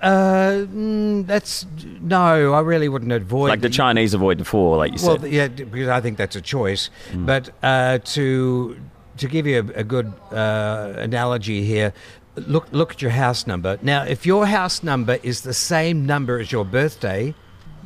[0.00, 1.66] Uh, mm, that's
[2.00, 2.52] no.
[2.52, 5.32] I really wouldn't avoid Like the Chinese avoid the four, like you Well, said.
[5.32, 6.90] yeah, because I think that's a choice.
[7.14, 8.76] But uh, to
[9.16, 11.92] to give you a, a good uh, analogy here,
[12.36, 13.78] look look at your house number.
[13.82, 17.34] Now, if your house number is the same number as your birthday.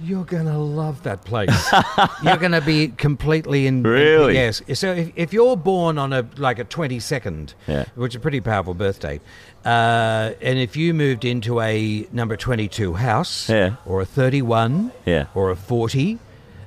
[0.00, 1.72] You're gonna love that place.
[2.22, 3.82] you're gonna be completely in.
[3.82, 4.34] Really?
[4.34, 4.62] Yes.
[4.74, 7.84] So if, if you're born on a like a twenty second, Yeah.
[7.94, 9.20] which is a pretty powerful birthday,
[9.64, 13.76] uh, and if you moved into a number twenty two house, Yeah.
[13.86, 15.26] or a thirty one, Yeah.
[15.34, 16.18] or a 40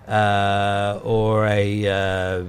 [0.08, 2.44] uh, or a uh,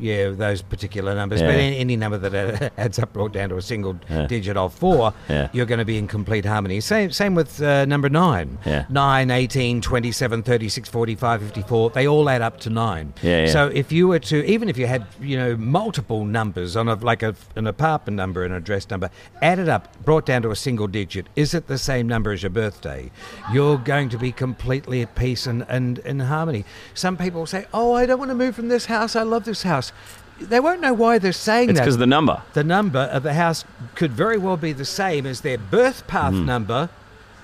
[0.00, 3.62] yeah those particular numbers but any, any number that adds up brought down to a
[3.62, 4.26] single Yeah.
[4.26, 5.48] digit of four Yeah.
[5.52, 8.84] you're going to be in complete harmony same same with uh, number 9 Yeah.
[8.88, 13.52] 9 18 27 36 45 54 they all add up to 9 Yeah, yeah.
[13.52, 16.94] so if you were to even if you had you know multiple numbers on a
[16.94, 19.10] like a, an apartment number and an address number
[19.42, 22.50] added up brought down to a single digit is it the same number as your
[22.50, 23.10] birthday
[23.52, 27.92] you're going to be completely at peace and and in harmony some people say oh
[27.94, 29.92] i don't want to move from this house i love this house
[30.40, 31.84] they won't know why they're saying It's that.
[31.84, 32.42] because the number.
[32.52, 33.64] the number of the house
[33.96, 36.46] could very well be the same as their birth path Hmm.
[36.46, 36.90] number,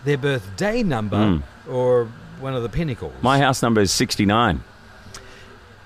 [0.05, 2.07] their birthday number, or
[2.39, 3.13] one of the pinnacles.
[3.21, 4.63] My house number is 69.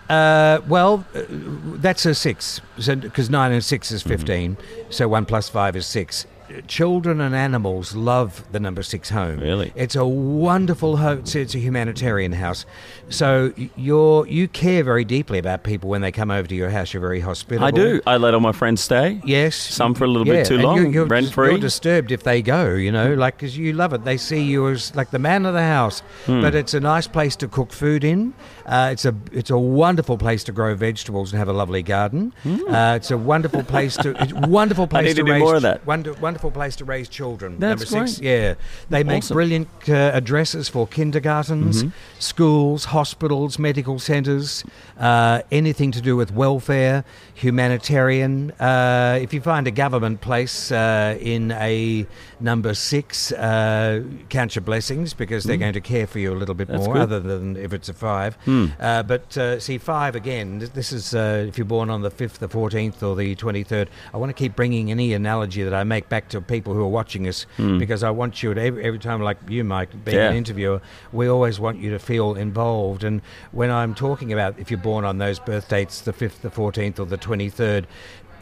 [0.08, 2.60] Uh, well, uh, that's a six.
[2.78, 3.96] So because nine and six Mm-hmm.
[3.96, 4.56] is 15
[4.90, 6.26] so one plus five is six.
[6.66, 9.40] Children and animals love the number six home.
[9.40, 9.72] Really?
[9.74, 11.18] it's a wonderful home.
[11.18, 12.64] It's, it's a humanitarian house,
[13.11, 16.92] so you're you care very deeply about people when they come over to your house.
[16.94, 17.66] You're very hospitable.
[17.66, 18.00] I do.
[18.06, 19.20] I let all my friends stay.
[19.24, 21.50] Yes, Some for a little bit too and long, You're, you're, rent-free.
[21.50, 24.04] You're disturbed if they go, you know, like because you love it.
[24.04, 26.00] They see you as like the man of the house.
[26.26, 26.40] Hmm.
[26.40, 28.34] But it's a nice place to cook food in.
[28.68, 32.35] Uh, it's a it's a wonderful place to grow vegetables and have a lovely garden.
[32.46, 35.85] Uh, it's a wonderful place to it's wonderful place to do raise more of that.
[35.87, 37.59] Wonder, wonderful place to raise children.
[37.59, 38.28] That's Number six, great.
[38.31, 38.54] yeah,
[38.90, 39.35] they make Awesome.
[39.35, 41.88] brilliant uh, addresses for kindergartens, Mm-hmm.
[42.18, 44.64] schools, hospitals, medical centres,
[44.98, 47.04] uh, anything to do with welfare,
[47.40, 48.51] humanitarian.
[48.53, 52.07] Uh, if you find a government place uh, in a
[52.40, 56.55] number six, uh, count your blessings because they're going to care for you a little
[56.55, 56.72] bit Mm.
[56.72, 57.03] That's more, good.
[57.03, 58.37] other than if it's a five.
[58.46, 60.59] Uh, but uh, see, five again.
[60.74, 63.88] This is uh, if you're born on the fifth, the fourteenth, or the twenty-third.
[64.12, 66.88] I want to keep bringing any analogy that I make back to people who are
[66.88, 70.18] watching us because I want you to every, every time, like you, Mike, being.
[70.18, 70.31] Yeah.
[70.31, 70.81] an interviewer,
[71.12, 73.05] we always want you to feel involved.
[73.05, 73.22] And
[73.53, 76.98] when I'm talking about if you're born on those birth dates, the fifth, the fourteenth,
[77.01, 77.86] or the twenty-third.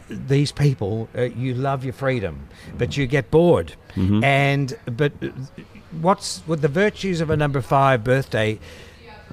[0.09, 2.35] These people, uh, you love your freedom,
[2.77, 3.73] but you get bored.
[3.95, 4.23] Mm-hmm.
[4.23, 5.27] And but uh,
[6.01, 8.59] what's with the virtues of a number five birthday?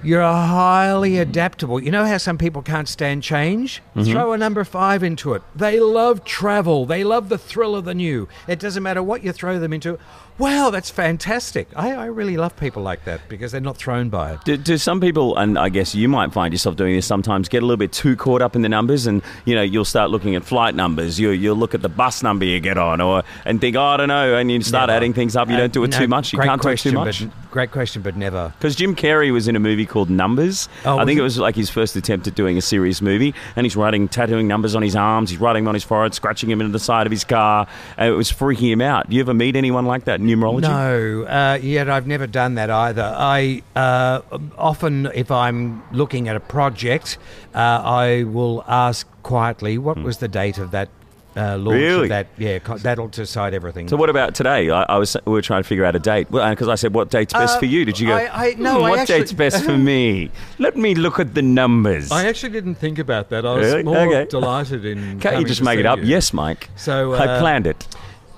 [0.03, 1.81] You're highly adaptable.
[1.81, 3.81] You know how some people can't stand change?
[3.95, 4.11] Mm-hmm.
[4.11, 5.43] Throw a number five into it.
[5.55, 6.85] They love travel.
[6.85, 8.29] They love the thrill of the new.
[8.49, 9.99] It doesn't matter what you throw them into.
[10.37, 11.69] Wow, that's fantastic.
[11.77, 14.41] I, I really love people like that because they're not thrown by it.
[14.45, 17.63] Do, do some people, and I guess you might find yourself doing this sometimes, get
[17.63, 20.35] a little bit too caught up in the numbers, and you know you'll start looking
[20.35, 21.21] at flight numbers.
[21.21, 23.97] You you'll look at the bus number you get on, or and think, oh, I
[23.97, 24.97] don't know, and you start Never.
[24.97, 25.49] adding things up.
[25.49, 26.33] You Uh, don't do it no, too much.
[26.33, 27.21] You can't do it too question, much.
[27.43, 28.53] But, great question, but never.
[28.59, 30.69] Because Jim Carrey was in a movie called Numbers.
[30.85, 31.25] Oh, I think it it?
[31.25, 34.75] was like his first attempt at doing a serious movie, and he's writing, tattooing numbers
[34.75, 35.31] on his arms.
[35.31, 37.69] He's writing them on his forehead, scratching him into the side of his car.
[37.97, 39.09] And it was freaking him out.
[39.09, 40.63] Do you ever meet anyone like that numerology?
[40.63, 43.15] No, uh, yet I've never done that either.
[43.17, 44.21] I uh,
[44.59, 47.19] often, if I'm looking at a project,
[47.55, 50.89] uh, I will ask quietly, "What was the date of that
[51.37, 51.83] uh, launch?" Hmm.
[51.85, 52.03] Really?
[52.05, 53.89] Of that, yeah, that'll decide everything.
[53.89, 54.71] So what about today?
[54.71, 57.11] I, I was we were trying to figure out a date because I said, "What
[57.11, 58.15] date's best Uh, for you?" Did you go?
[58.17, 60.31] I- I- no, "Hmm, I what actually- date's best for me?
[60.59, 62.11] Let me look at the numbers.
[62.13, 63.45] I actually didn't think about that.
[63.47, 63.83] I was Really?
[63.83, 64.27] more Okay.
[64.29, 65.21] delighted in.
[65.21, 65.99] Can't you just make it up?
[65.99, 66.05] you.
[66.05, 66.71] Yes, Mike.
[66.77, 67.87] So, I uh, planned it.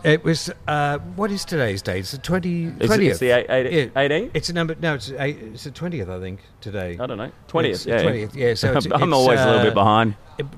[0.06, 1.98] It was uh, what is today's date?
[1.98, 3.10] It's the 20, 20th.
[3.10, 4.02] it's the eight- eight- Yeah.
[4.02, 4.30] 18th?
[4.34, 4.76] It's a number.
[4.80, 6.38] No, it's eight, it's the twentieth, I think.
[6.60, 6.96] Today.
[7.00, 7.32] I don't know.
[7.48, 7.74] Twentieth.
[7.74, 8.02] It's Yeah.
[8.02, 10.14] 20th, yeah, so it's- I'm it's, always a little uh, bit behind.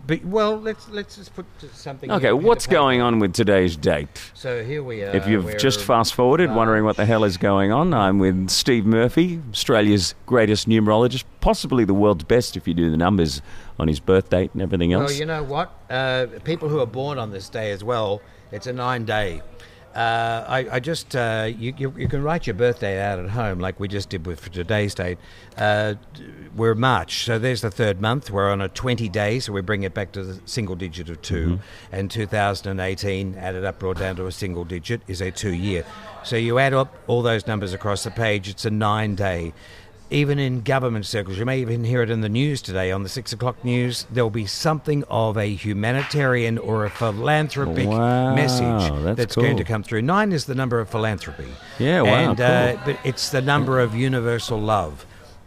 [0.07, 2.11] But, well, let's let's just put something.
[2.11, 4.09] Okay, what's going on with today's date?
[4.35, 5.17] So here we are.
[5.17, 8.85] If you've just fast forwarded, wondering what the hell is going on, I'm with Steve
[8.85, 13.41] Murphy, Australia's greatest numerologist, possibly the world's best if you do the numbers
[13.79, 15.13] on his birth date and everything else.
[15.13, 15.73] Well, you know what?
[15.89, 18.21] Uh, people who are born on this day as well,
[18.53, 19.43] it's a nine day.
[19.95, 23.59] Uh, I, I just uh, you, you you can write your birthday out at home
[23.59, 25.19] like we just did with for today's date.
[25.57, 25.95] Uh,
[26.55, 28.31] we're March, so there's the third month.
[28.31, 31.23] We're on a 20 day, so we bring it back to the single digit of
[31.23, 31.59] 2
[31.91, 35.85] And 2018 added up, brought down to a single digit, is a two year.
[36.23, 39.53] So you add up all those numbers across the page, it's a nine day
[40.11, 43.09] even in government circles, you may even hear it in the news today on the
[43.09, 44.07] six o'clock news.
[44.11, 49.83] There'll be something of a humanitarian or a philanthropic Wow, message that's going to come
[49.83, 50.03] through.
[50.03, 51.49] Nine is the number of philanthropy.
[51.79, 55.05] Yeah, wow, And, uh, but it's the number of universal love,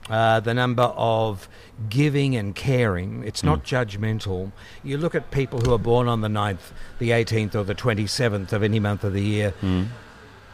[0.10, 1.50] uh, the number of
[1.90, 3.24] giving and caring.
[3.26, 3.76] It's not Hmm.
[3.76, 4.52] judgmental.
[4.84, 8.54] You look at people who are born on the 9th, the 18th, or the 27th
[8.54, 9.84] of any month of the year Hmm.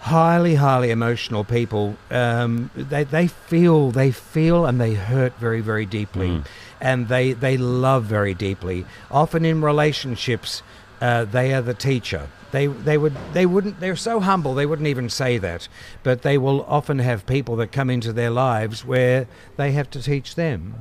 [0.07, 1.95] Highly, highly emotional people.
[2.11, 6.45] Um, they they feel they feel and they hurt very, very deeply, Mm.
[6.81, 8.85] and they they love very deeply.
[9.11, 10.61] Often in relationships,
[11.01, 12.23] uh, they are the teacher.
[12.51, 13.79] They they would they wouldn't.
[13.81, 15.67] They're so humble they wouldn't even say that,
[16.03, 19.25] but they will often have people that come into their lives where
[19.57, 20.75] they have to teach them.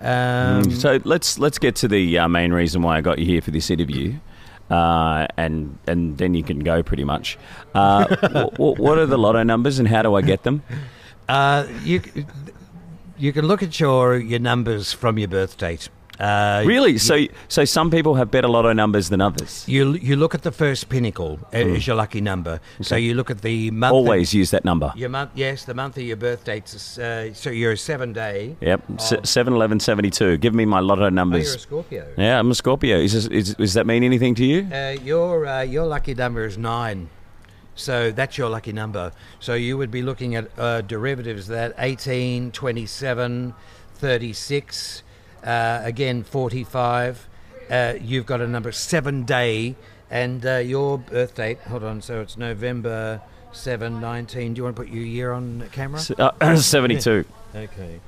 [0.00, 3.42] Um, so let's let's get to the uh, main reason why I got you here
[3.42, 4.14] for this interview,
[4.70, 7.38] uh, and and then you can go pretty much.
[7.74, 10.62] Uh, w- w- what are the lotto numbers and how do I get them?
[11.28, 12.00] Uh, you
[13.18, 15.88] you can look at your your numbers from your birth date.
[16.20, 16.98] Uh, Really?
[16.98, 19.64] So, so some people have better lotto numbers than others.
[19.66, 22.60] You you look at the first pinnacle is your lucky number.
[22.82, 23.94] So you look at the month.
[23.94, 24.92] Always use that number.
[24.96, 26.98] Your month, yes, the month of your birth dates.
[26.98, 28.56] Uh, so you're a seven day.
[28.60, 28.80] Yep.
[28.98, 30.36] S- 7 11 72.
[30.38, 31.62] Give me my lotto Oh, you're a numbers.
[31.62, 32.06] Scorpio.
[32.18, 32.98] Yeah, I'm a Scorpio.
[32.98, 34.68] Is, this, is Does that mean anything to you?
[34.72, 37.08] Uh, your uh, your lucky number is nine.
[37.74, 39.12] So that's your lucky number.
[39.38, 43.54] So you would be looking at uh, derivatives of that 18, 27,
[43.94, 45.02] 36,
[45.44, 47.28] uh, again 45.
[47.70, 49.76] Uh, you've got a number seven day,
[50.10, 51.60] and uh, your birth date.
[51.62, 52.02] Hold on.
[52.02, 53.20] So it's November
[53.52, 54.54] 7, 19.
[54.54, 56.00] Do you want to put your year on camera?
[56.18, 57.24] Uh, 72.
[57.54, 58.00] Okay.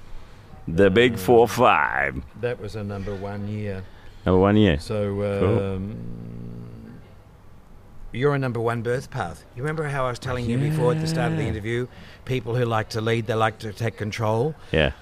[0.69, 2.23] The big 4 5.
[2.41, 3.85] That was a number one year.
[4.27, 4.79] Number one year.
[4.79, 5.81] So Cool.
[8.13, 9.45] You're a number one birth path.
[9.57, 11.87] You remember how I was telling you before at the start of the interview?
[12.25, 14.55] People who like to lead, they like to take control.
[14.71, 14.93] Yeah.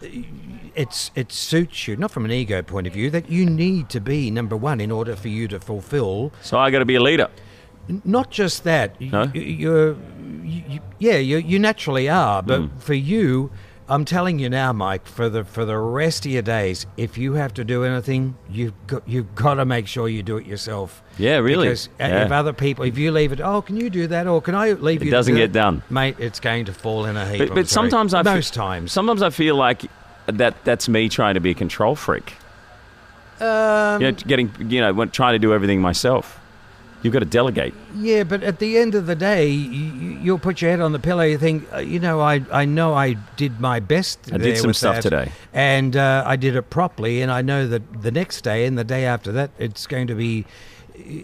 [0.74, 4.00] It's it suits you, not from an ego point of view, that you need to
[4.00, 7.02] be number one in order for you to fulfill So I got to be a
[7.02, 7.28] leader.
[8.04, 9.00] Not just that.
[9.00, 9.24] No?
[9.34, 9.96] y- You're,
[10.44, 12.42] you, you- yeah, you, you naturally are.
[12.42, 12.80] But Mm.
[12.80, 13.50] for you,
[13.90, 17.32] I'm telling you now, Mike, for the for the rest of your days, if you
[17.34, 21.02] have to do anything, you've got you've got to make sure you do it yourself.
[21.18, 21.66] Yeah, really.
[21.66, 22.24] Because uh, Yeah.
[22.24, 24.72] if other people, if you leave it, oh, can you do that, or can I
[24.72, 25.10] leave It you?
[25.10, 25.82] doesn't do get done.
[25.90, 26.14] mate.
[26.20, 27.40] It's going to fall in a heap.
[27.48, 28.92] But, but sometimes I fe- most times.
[28.92, 29.82] sometimes I feel like
[30.26, 32.34] that that's me trying to be a control freak.
[33.40, 36.39] Um, You know, getting you know, trying to do everything myself.
[37.02, 37.72] You've got to delegate.
[37.96, 40.98] Yeah, but at the end of the day, you, you'll put your head on the
[40.98, 41.22] pillow.
[41.22, 44.18] You think, uh, you know, I I know I did my best.
[44.32, 45.32] I did some stuff that, today.
[45.52, 47.22] and uh, I did it properly.
[47.22, 50.14] And I know that the next day and the day after that, it's going to
[50.14, 50.44] be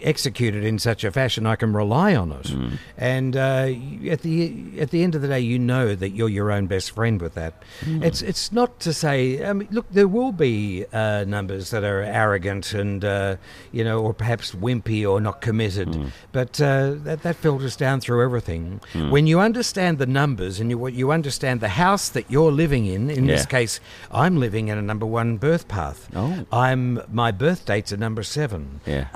[0.03, 2.47] executed in such a fashion I can rely on it.
[2.47, 2.69] Hmm.
[2.97, 3.69] And uh,
[4.09, 6.91] at the at the end of the day, you know that you're your own best
[6.91, 7.63] friend with that.
[7.83, 8.03] Hmm.
[8.03, 9.45] It's it's not to say.
[9.45, 13.37] I mean, look, there will be uh, numbers that are arrogant and uh,
[13.71, 15.95] you know, or perhaps wimpy or not committed.
[15.95, 16.07] Hmm.
[16.31, 18.81] But uh, that that filters down through everything.
[19.09, 23.09] When you understand the numbers and you you understand the house that you're living in.
[23.09, 23.79] In this case,
[24.11, 26.09] I'm living in a number one birth path.
[26.15, 26.45] Oh.
[26.51, 28.81] I'm my birth date's a number seven.
[28.85, 29.07] Yeah.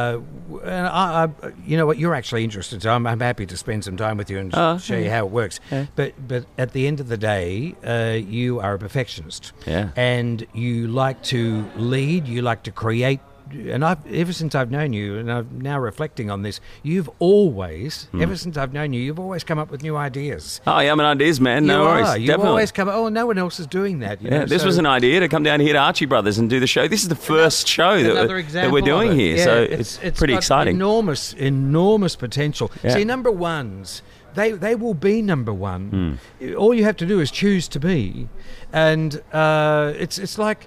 [0.00, 0.20] Uh,
[0.64, 1.28] and I, I,
[1.66, 1.98] you know what?
[1.98, 4.78] You're actually interested, so I'm, I'm happy to spend some time with you and Oh,
[4.78, 5.60] show you how it works.
[5.70, 5.86] Yeah.
[5.96, 9.52] But but at the end of the day, uh, you are a perfectionist.
[9.66, 9.90] Yeah.
[9.96, 12.26] And you like to lead.
[12.28, 13.20] You like to create.
[13.52, 16.60] And I've ever since I've known you, and I'm now reflecting on this.
[16.82, 18.22] You've always, Hmm.
[18.22, 20.60] ever since I've known you, you've always come up with new ideas.
[20.66, 21.66] Oh, yeah, I'm an ideas man.
[21.66, 22.06] No you worries.
[22.08, 22.18] are.
[22.18, 22.48] You Definitely.
[22.50, 22.88] always come.
[22.88, 24.22] Oh, no one else is doing that.
[24.22, 26.38] You yeah, know, this so- was an idea to come down here to Archie Brothers
[26.38, 26.86] and do the show.
[26.88, 30.32] This is the first show that, we're- that we're doing here, Yeah, so it's, pretty
[30.34, 30.76] got exciting.
[30.76, 32.70] Enormous, enormous potential.
[32.82, 32.94] Yeah.
[32.94, 34.02] See, number ones,
[34.34, 36.18] they they will be number one.
[36.40, 36.54] Hmm.
[36.56, 38.28] All you have to do is choose to be,
[38.72, 40.66] and uh, it's it's like.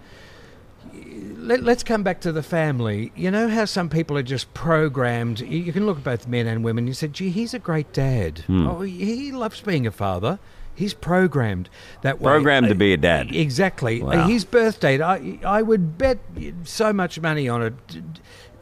[1.37, 3.11] Let, let's come back to the family.
[3.15, 5.41] You know how some people are just programmed.
[5.41, 6.87] You, you can look at both men and women.
[6.87, 8.39] You said, "Gee, he's a great dad.
[8.47, 8.67] Hmm.
[8.67, 10.39] Oh, he, loves being a father.
[10.75, 11.69] He's programmed
[12.01, 12.31] that way.
[12.31, 13.33] Programmed to be a dad.
[13.35, 14.01] Exactly.
[14.01, 14.27] Wow.
[14.27, 16.17] His birth date, I, I would bet
[16.63, 17.73] so much money on it.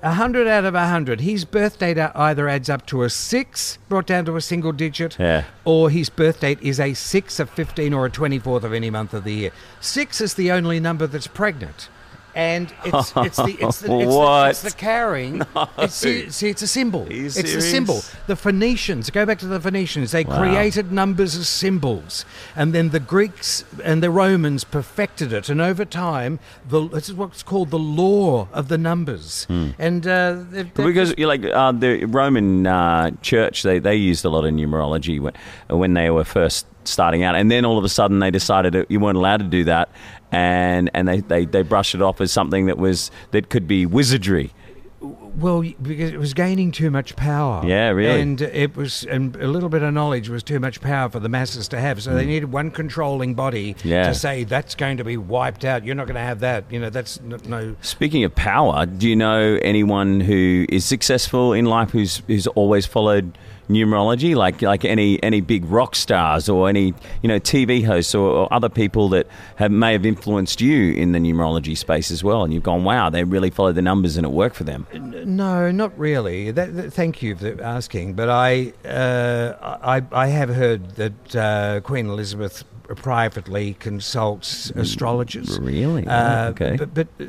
[0.03, 1.21] A hundred out of a hundred.
[1.21, 5.17] His birth date either adds up to a six, brought down to a single digit,
[5.19, 5.43] Yeah.
[5.63, 9.13] or his birth date is a six, a 15, or a 24th of any month
[9.13, 9.51] of the year.
[9.79, 11.87] Six is the only number that's pregnant.
[12.33, 15.41] And it's, it's, the, it's, the, it's, the, it's the carrying.
[15.77, 17.07] It's, see, it's a symbol.
[17.09, 18.01] It's a symbol.
[18.27, 20.37] The Phoenicians, go back to the Phoenicians, they Wow.
[20.39, 22.23] created numbers as symbols.
[22.55, 25.49] And then the Greeks and the Romans perfected it.
[25.49, 29.45] And over time, the, this is what's called the law of the numbers.
[29.49, 34.29] And uh, they've- they've because like uh, the Roman uh, Church, they, they used a
[34.29, 35.33] lot of numerology when,
[35.69, 38.99] when they were first starting out, and then all of a sudden they decided you
[38.99, 39.89] weren't allowed to do that,
[40.31, 43.85] and and they, they, they brushed it off as something that was that could be
[43.85, 44.53] wizardry.
[45.01, 47.65] Well, because it was gaining too much power.
[47.65, 48.21] Yeah, really.
[48.21, 51.29] And it was, and a little bit of knowledge was too much power for the
[51.29, 52.03] masses to have.
[52.03, 52.27] So they mm.
[52.27, 53.75] needed one controlling body.
[53.83, 54.07] Yeah.
[54.07, 55.85] to say that's going to be wiped out.
[55.85, 56.65] You're not going to have that.
[56.69, 57.75] You know, that's n- no.
[57.81, 62.85] Speaking of power, do you know anyone who is successful in life who's who's always
[62.85, 63.37] followed
[63.71, 68.27] numerology, like like any any big rock stars or any you know TV hosts or,
[68.29, 72.43] or other people that have may have influenced you in the numerology space as well,
[72.43, 74.85] and you've gone, wow, they really follow the numbers and it worked for them.
[74.93, 76.51] No, not really.
[76.51, 81.79] That, that- thank you for asking, but I, uh, I, I have heard that uh,
[81.81, 82.63] Queen Elizabeth
[82.95, 85.59] privately consults astrologers.
[85.59, 86.05] Really?
[86.05, 86.75] Uh, Oh, okay.
[86.77, 87.25] But, but uh,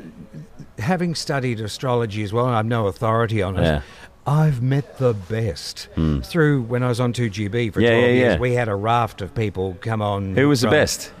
[0.79, 3.63] having studied astrology as well, I'm no authority on it.
[3.63, 3.81] Yeah.
[4.25, 5.89] I've met the best
[6.23, 7.81] through when I was on 2GB for.
[7.81, 8.33] Yeah, 12 yeah, years.
[8.35, 8.39] yeah.
[8.39, 10.35] We had a raft of people come on.
[10.35, 11.11] Who was the from- best?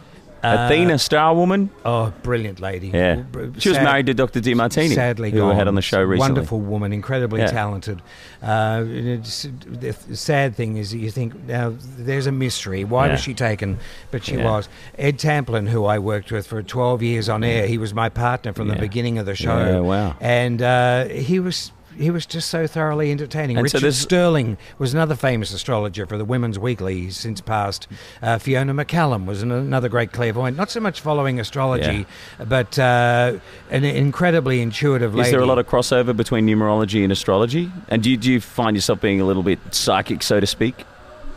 [0.45, 1.69] Athena Starwoman.
[1.85, 2.89] Oh, brilliant lady.
[2.89, 3.23] Yeah.
[3.59, 4.41] She was married to Dr.
[4.41, 5.49] Demartini, Sadly who gone.
[5.51, 6.19] we had on the show recently.
[6.33, 7.47] Wonderful woman, incredibly Yeah.
[7.47, 8.01] talented.
[8.41, 12.83] Uh, the sad thing is, you think now there's a mystery.
[12.83, 13.79] Why was she taken?
[14.11, 14.43] But she Yeah.
[14.51, 14.67] was.
[14.99, 18.51] Ed Tamplin, who I worked with for 12 years on air, he was my partner
[18.51, 19.57] from the beginning of the show.
[19.57, 20.15] Yeah, wow.
[20.19, 21.71] And uh, he was.
[21.97, 23.57] He was just so thoroughly entertaining.
[23.57, 27.87] And Richard there's- Sterling was another famous astrologer for the Women's Weekly, he's since passed.
[28.21, 32.05] Uh, Fiona McCallum was an- another great clairvoyant, not so much following astrology,
[32.45, 33.33] but uh,
[33.71, 35.27] an incredibly intuitive lady.
[35.27, 37.71] Is there a lot of crossover between numerology and astrology?
[37.89, 40.85] And do you, do you find yourself being a little bit psychic, so to speak?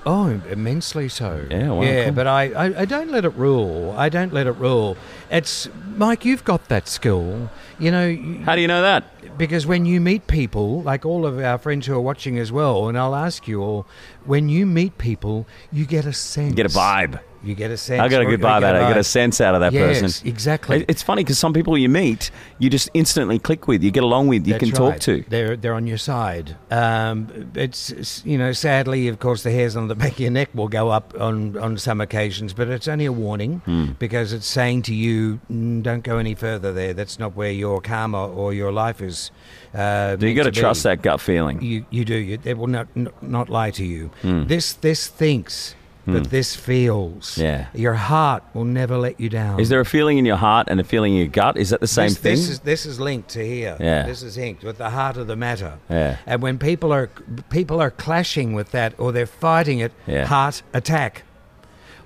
[0.06, 1.44] Oh, immensely so.
[1.50, 2.12] Yeah, wow, yeah, cool.
[2.14, 3.92] but I, I, I don't let it rule.
[3.98, 4.96] I don't let it rule.
[5.32, 6.24] It's Mike.
[6.24, 7.50] You've got that skill.
[7.80, 9.04] You know, you- How do you know that?
[9.36, 12.88] because when you meet people, like all of our friends who are watching as well,
[12.88, 13.84] and I'll ask you all,
[14.24, 16.50] when you meet people, you get a sense.
[16.50, 17.20] You get a vibe.
[17.46, 18.00] You get a sense.
[18.00, 18.84] I got a good vibe out of it.
[18.84, 20.28] I get a sense out of that yes, person.
[20.28, 20.84] exactly.
[20.88, 24.26] It's funny because some people you meet, you just instantly click with, you get along
[24.26, 25.00] with, you That's can talk right.
[25.02, 25.24] to.
[25.28, 26.56] They're they're on your side.
[26.72, 30.32] Um, it's, it's you know sadly, of course, the hairs on the back of your
[30.32, 33.92] neck will go up on on some occasions, but it's only a warning Hmm.
[33.98, 36.92] because it's saying to you, "Mm, don't go any further there.
[36.94, 39.30] That's not where your karma or your life is.
[39.72, 41.62] Uh, you got to be." trust that gut feeling.
[41.62, 42.16] You you do.
[42.16, 42.88] You, they will not
[43.22, 44.10] not lie to you.
[44.22, 44.46] Hmm.
[44.46, 45.75] This this thinks.
[46.06, 46.30] That hmm.
[46.30, 47.36] this feels.
[47.36, 47.66] Yeah.
[47.74, 49.58] Your heart will never let you down.
[49.58, 51.56] Is there a feeling in your heart and a feeling in your gut?
[51.56, 52.36] Is that the same this, thing?
[52.36, 53.76] This is this is linked to here.
[53.80, 54.06] Yeah.
[54.06, 55.78] This is linked with the heart of the matter.
[55.90, 56.18] Yeah.
[56.24, 57.08] And when people are
[57.50, 60.26] people are clashing with that, or they're fighting it, Yeah.
[60.26, 61.24] heart attack,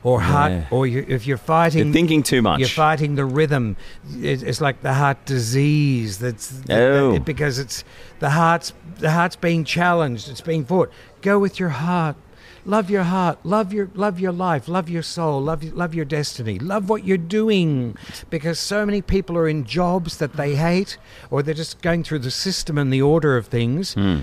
[0.02, 0.66] or heart, Yeah.
[0.70, 2.58] or you, if you're fighting, You're thinking too much.
[2.60, 3.76] You're fighting the rhythm.
[4.22, 6.18] It, it's like the heart disease.
[6.18, 7.12] That's that- Oh.
[7.12, 7.84] that- because it's
[8.18, 10.30] the heart's the heart's being challenged.
[10.30, 10.90] It's being fought.
[11.20, 12.16] Go with your heart.
[12.64, 13.38] Love your heart.
[13.44, 14.68] Love your love your life.
[14.68, 15.40] Love your soul.
[15.40, 16.58] Love love your destiny.
[16.58, 17.96] Love what you're doing.
[18.28, 20.98] Because so many people are in jobs that they hate,
[21.30, 23.94] or they're just going through the system and the order of things.
[23.94, 24.20] Hmm.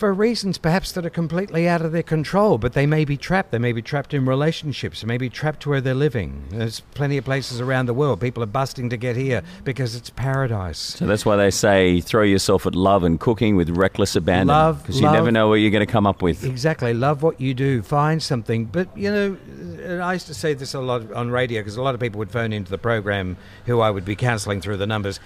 [0.00, 3.50] For reasons perhaps that are completely out of their control, but they may be trapped.
[3.50, 5.02] They may be trapped in relationships.
[5.02, 6.44] They may be trapped where they're living.
[6.48, 8.18] There's plenty of places around the world.
[8.18, 10.78] People are busting to get here because it's paradise.
[10.78, 14.48] so that's why they say throw yourself at love and cooking with reckless abandon.
[14.48, 15.12] Love, Because you love.
[15.16, 16.44] never know what you're going to come up with.
[16.44, 16.94] Exactly.
[16.94, 17.82] Love what you do.
[17.82, 18.64] Find something.
[18.64, 21.94] But, you know, I used to say this a lot on radio because a lot
[21.94, 23.36] of people would phone into the program
[23.66, 25.20] who I would be counselling through the numbers.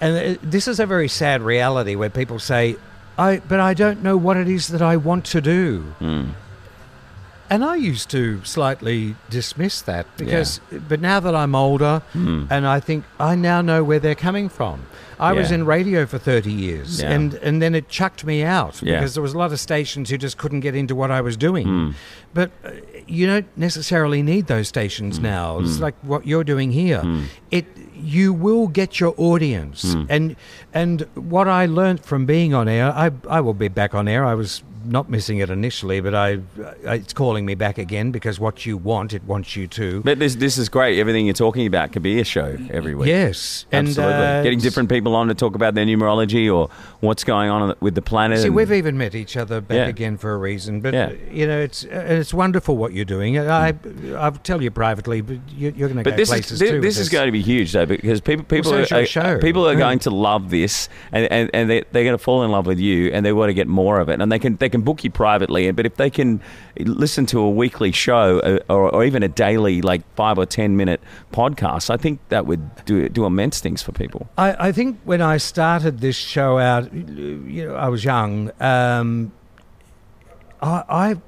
[0.00, 2.76] And uh, this is a very sad reality where people say,
[3.16, 5.94] I, but I don't know what it is that I want to do.
[7.50, 12.80] And I used to slightly dismiss that because, but now that I'm older, and I
[12.80, 14.86] think I now know where they're coming from.
[15.20, 17.12] I was in radio for 30 years, Yeah.
[17.12, 18.96] and, and then it chucked me out Yeah.
[18.98, 21.36] because there was a lot of stations who just couldn't get into what I was
[21.36, 21.66] doing.
[21.66, 21.90] Hmm.
[22.34, 22.70] But uh,
[23.06, 25.22] you don't necessarily need those stations Hmm.
[25.24, 25.58] now.
[25.60, 27.02] It's like what you're doing here.
[27.50, 30.04] It you will get your audience, Hmm.
[30.10, 30.36] and
[30.74, 34.24] and what I learned from being on air, I I will be back on air.
[34.24, 36.40] I was not missing it initially, but I,
[36.84, 40.02] it's calling me back again because what you want, it wants you to.
[40.02, 40.98] But this this is great.
[40.98, 43.08] Everything you're talking about could be a show every week.
[43.08, 44.14] Yes, and Absolutely.
[44.14, 46.68] uh, Getting different people on to talk about their numerology or
[47.00, 48.38] what's going on with the planet.
[48.38, 49.86] See, and- we've even met each other back Yeah.
[49.86, 50.80] again for a reason.
[50.80, 51.06] But Yeah.
[51.06, 53.38] uh, you know, it's uh, it's wonderful what you're doing.
[53.38, 53.74] I
[54.16, 56.70] I'll tell you privately, but you, you're going to But go this places is this,
[56.70, 56.80] too.
[56.80, 59.66] this is going to be huge though because people people so is your are, people
[59.68, 59.78] are Yeah.
[59.78, 62.78] going to love this and, and, and they, they're going to fall in love with
[62.78, 64.98] you and they want to get more of it and they can they can book
[65.04, 66.40] you privately but if they can
[67.04, 70.70] listen to a weekly show uh, or, or even a daily like five or ten
[70.76, 71.00] minute
[71.32, 74.20] podcast I think that would do do immense things for people.
[74.46, 78.50] I, I think when I started this show out, you know, I was young.
[78.60, 79.32] Um,
[80.62, 80.82] I,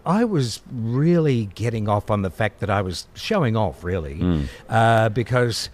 [0.07, 4.15] I I was really getting off on the fact that I was showing off, really,
[4.19, 4.43] Hmm.
[4.69, 5.69] uh, because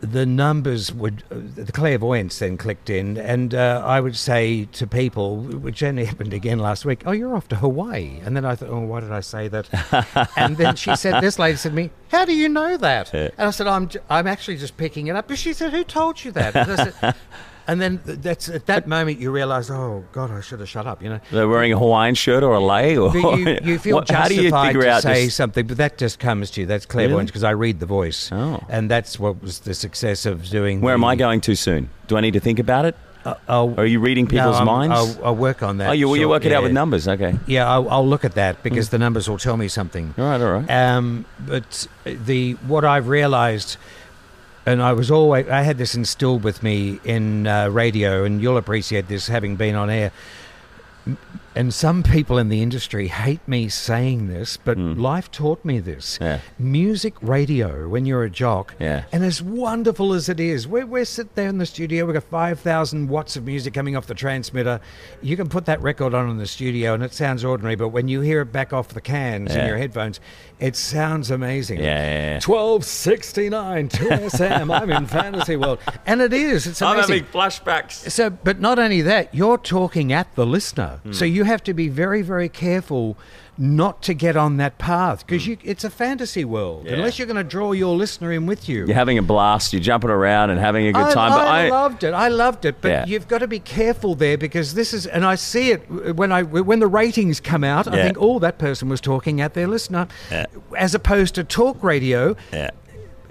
[0.00, 4.86] the numbers would uh, the clairvoyance then clicked in, and uh, I would say to
[4.86, 8.54] people, which only happened again last week, "Oh, you're off to Hawaii," and then I
[8.54, 11.74] thought, "Oh, why did I say that?" and then she said, "This lady said to
[11.76, 13.30] me, how do you know that?" Yeah.
[13.38, 15.84] And I said, "I'm j- I'm actually just picking it up." But she said, "Who
[15.84, 17.16] told you that?"
[17.66, 20.40] And, I said, and then th- that's at that moment you realise, "Oh God, I
[20.40, 21.20] should have shut up," you know.
[21.30, 24.34] They're wearing a Hawaiian shirt or a lei or you, you feel what- how do
[24.34, 26.66] you justified figure to out say this- something, but that just comes to you.
[26.66, 28.60] That's clairvoyance because I read the voice, Oh.
[28.68, 30.80] and that's what was the success of doing.
[30.80, 31.88] Where am I going too soon?
[32.06, 32.96] Do I need to think about it?
[33.24, 34.94] Uh, are you reading people's I'm- minds?
[34.94, 35.88] I'll, I'll work on that.
[35.88, 37.08] oh, you you short- work it out with numbers.
[37.08, 37.34] Okay.
[37.46, 40.14] Yeah, I'll, I'll look at that because the numbers will tell me something.
[40.18, 40.40] All right.
[40.42, 40.70] All right.
[40.70, 43.78] Um, but the what I've realised,
[44.66, 48.56] and I was always I had this instilled with me in uh, radio, and you'll
[48.56, 50.12] appreciate this having been on air.
[51.56, 54.94] And some people in the industry hate me saying this, but hmm.
[54.94, 56.18] life taught me this.
[56.20, 56.40] Yeah.
[56.58, 59.04] Music radio, when you're a jock, Yeah.
[59.12, 62.24] and as wonderful as it is, we're, we're sitting there in the studio, we've got
[62.24, 64.80] 5,000 watts of music coming off the transmitter.
[65.22, 68.08] You can put that record on in the studio and it sounds ordinary, but when
[68.08, 70.18] you hear it back off the cans in your headphones,
[70.58, 71.78] it sounds amazing.
[71.78, 72.40] Yeah, yeah, yeah.
[72.44, 75.78] 1269 2SM, I'm in fantasy world.
[76.04, 76.98] And it is, it's amazing.
[76.98, 78.10] I'm having flashbacks.
[78.10, 80.93] So, but not only that, you're talking at the listener.
[81.02, 81.12] Hmm.
[81.12, 83.16] So you have to be very, very careful
[83.56, 86.86] not to get on that path because you it's a fantasy world.
[86.86, 86.94] Yeah.
[86.94, 88.84] Unless you're going to draw your listener in with you.
[88.86, 89.72] You're having a blast.
[89.72, 91.30] You're jumping around and having a good I, time.
[91.30, 92.14] but I, loved it.
[92.14, 92.80] I loved it.
[92.80, 93.06] But Yeah.
[93.06, 96.42] you've got to be careful there because this is, and I see it when I
[96.42, 97.86] when the ratings come out.
[97.86, 100.46] I think, oh, that person was talking at their listener, Yeah.
[100.76, 102.36] as opposed to talk radio.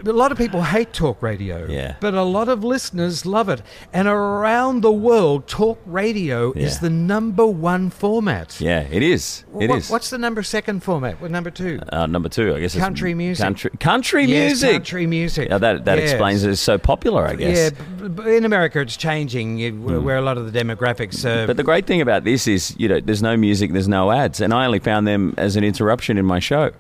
[0.06, 1.96] A lot of people hate talk radio, Yeah.
[2.02, 3.62] but a lot of listeners love it.
[3.94, 6.64] And around the world, talk radio Yeah.
[6.66, 8.60] is the number one format.
[8.60, 9.46] Yeah, it is.
[9.60, 9.90] It What- is.
[9.90, 11.22] What's the number second format?
[11.22, 11.80] What number two?
[11.92, 12.54] uh, number two?
[12.54, 13.44] I guess it's Country music.
[13.46, 14.72] Country, country Yes, music.
[14.74, 15.48] country music.
[15.50, 16.12] Yeah, that that Yes.
[16.12, 17.72] explains it's so popular, I guess.
[18.04, 21.24] Yeah, in America it's changing, you- where a lot of the demographics.
[21.26, 24.12] Uh, But the great thing about this is, you know, there's no music, there's no
[24.12, 26.72] ads, and I only found them as an interruption in my show.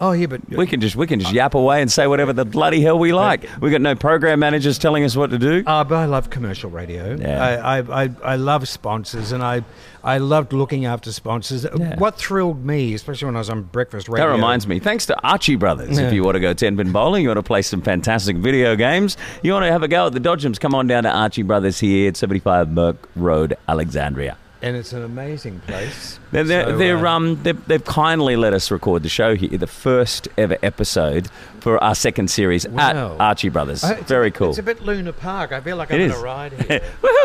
[0.00, 2.44] Oh yeah, but We can just we can just yap away and say whatever the
[2.44, 3.44] bloody hell we like.
[3.60, 5.62] We got no program managers telling us what to do.
[5.66, 7.14] Uh, but I love commercial radio.
[7.16, 7.42] Yeah.
[7.44, 9.62] I, I, I, I love sponsors, and I,
[10.02, 11.64] I loved looking after sponsors.
[11.64, 11.96] Yeah.
[11.98, 14.26] What thrilled me, especially when I was on breakfast radio.
[14.26, 14.78] That reminds me.
[14.78, 15.98] Thanks to Archie Brothers.
[15.98, 16.06] Yeah.
[16.06, 18.76] If you want to go ten pin bowling, you want to play some fantastic video
[18.76, 21.42] games, you want to have a go at the Dodgems, come on down to Archie
[21.42, 24.36] Brothers here at 75 Burke Road, Alexandria.
[24.62, 26.18] And it's an amazing place.
[26.32, 29.58] They're, they're, So, they're, uh, um, they've, they've kindly let us record the show here,
[29.58, 33.14] the first ever episode for our second series Wow.
[33.14, 33.82] at Archie Brothers.
[33.82, 34.50] uh, a Very cool.
[34.50, 35.50] It's a bit Luna Park.
[35.50, 36.12] I feel like It I'm is.
[36.12, 36.80] on a ride here.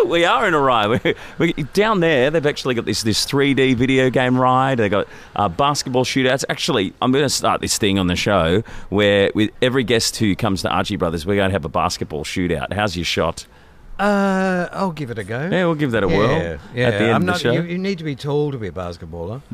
[0.08, 1.04] We are in a ride.
[1.04, 4.80] We, we, down there, they've actually got this this 3D video game ride.
[4.80, 6.46] They've got uh, basketball shootouts.
[6.50, 10.36] Actually, I'm going to start this thing on the show where with every guest who
[10.36, 12.74] comes to Archie Brothers, we're going to have a basketball shootout.
[12.74, 13.46] How's your shot?
[14.00, 15.50] Uh, I'll give it a go.
[15.52, 16.88] Yeah, we'll give that a whirl Yeah, yeah.
[16.88, 17.52] at the end I'm of the not, show.
[17.54, 19.42] You, you need to be tall to be a basketballer.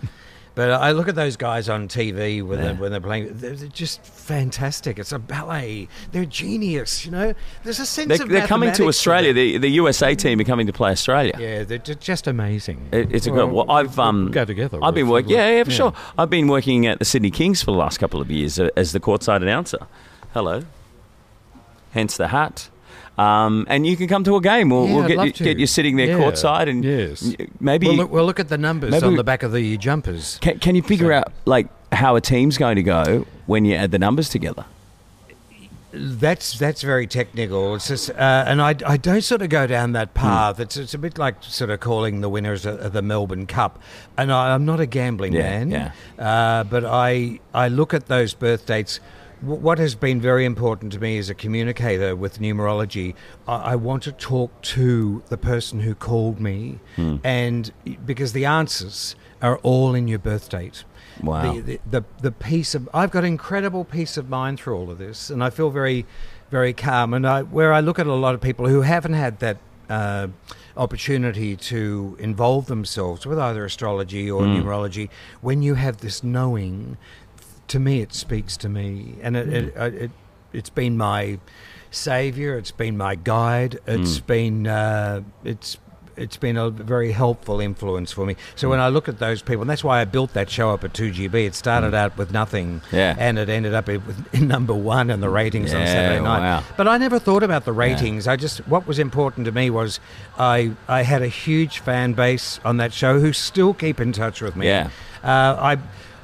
[0.53, 2.65] But I look at those guys on TV when, Yeah.
[2.65, 3.29] they're, when they're playing.
[3.37, 4.99] They're, they're just fantastic.
[4.99, 5.87] It's a ballet.
[6.11, 7.05] They're genius.
[7.05, 7.33] You know,
[7.63, 9.31] there's a sense They're, of they're coming to Australia.
[9.31, 11.37] The, the USA team are coming to play Australia.
[11.39, 12.89] Yeah, they're just amazing.
[12.91, 13.55] It, it's a Well, good.
[13.55, 14.77] Well, I've um, go together.
[14.83, 15.31] I've been working.
[15.31, 15.77] Yeah, yeah, for yeah.
[15.77, 15.93] sure.
[16.17, 18.91] I've been working at the Sydney Kings for the last couple of years uh, as
[18.91, 19.87] the courtside announcer.
[20.33, 20.63] Hello.
[21.91, 22.69] Hence the hat.
[23.21, 24.69] Um, and you can come to a game.
[24.69, 26.17] We'll, Yeah, we'll get you, get you sitting there Yeah.
[26.19, 27.35] courtside, and Yes.
[27.59, 30.37] maybe We'll look, we'll look at the numbers on the back of the jumpers.
[30.41, 33.75] can, can you figure So- out like how a team's going to go when you
[33.75, 34.65] add the numbers together?
[35.93, 37.75] That's that's very technical.
[37.75, 40.57] It's just, uh, and I, I don't sort of go down that path.
[40.61, 43.77] It's it's a bit like sort of calling the winners of the Melbourne Cup.
[44.17, 45.69] And I, I'm not a gambling Yeah, man.
[45.69, 45.91] yeah.
[46.17, 49.01] Uh, but I I look at those birth dates.
[49.41, 53.15] What has been very important to me as a communicator with numerology,
[53.47, 57.15] I, I want to talk to the person who called me, Hmm.
[57.23, 57.71] and
[58.05, 60.83] because the answers are all in your birth date.
[61.23, 61.53] Wow.
[61.53, 64.97] The, the, the the peace of I've got incredible peace of mind through all of
[64.99, 66.05] this, and I feel very,
[66.51, 67.13] very calm.
[67.13, 69.57] And I where I look at a lot of people who haven't had that
[69.89, 70.27] uh,
[70.77, 74.63] opportunity to involve themselves with either astrology or Mm.
[74.63, 75.09] numerology,
[75.41, 76.97] when you have this knowing,
[77.71, 80.11] to me it speaks to me, and it, it, it, it
[80.53, 81.39] it's been my
[81.89, 82.57] savior.
[82.57, 83.79] It's been my guide.
[83.87, 84.25] It's Mm.
[84.27, 85.77] been uh, it's
[86.17, 88.35] it's been a very helpful influence for me.
[88.55, 90.83] So when I look at those people, and that's why I built that show up
[90.83, 91.33] at 2GB.
[91.47, 92.91] It started out with nothing, Mm.
[92.91, 93.15] Yeah.
[93.17, 94.01] and it ended up in,
[94.33, 96.39] in number one in the ratings on Saturday night.
[96.39, 96.63] wow.
[96.75, 98.27] But I never thought about the ratings.
[98.27, 99.99] I just what was important to me was
[100.37, 104.41] I I had a huge fan base on that show who still keep in touch
[104.41, 104.67] with me.
[104.67, 104.89] Yeah.
[105.23, 105.77] Uh, I.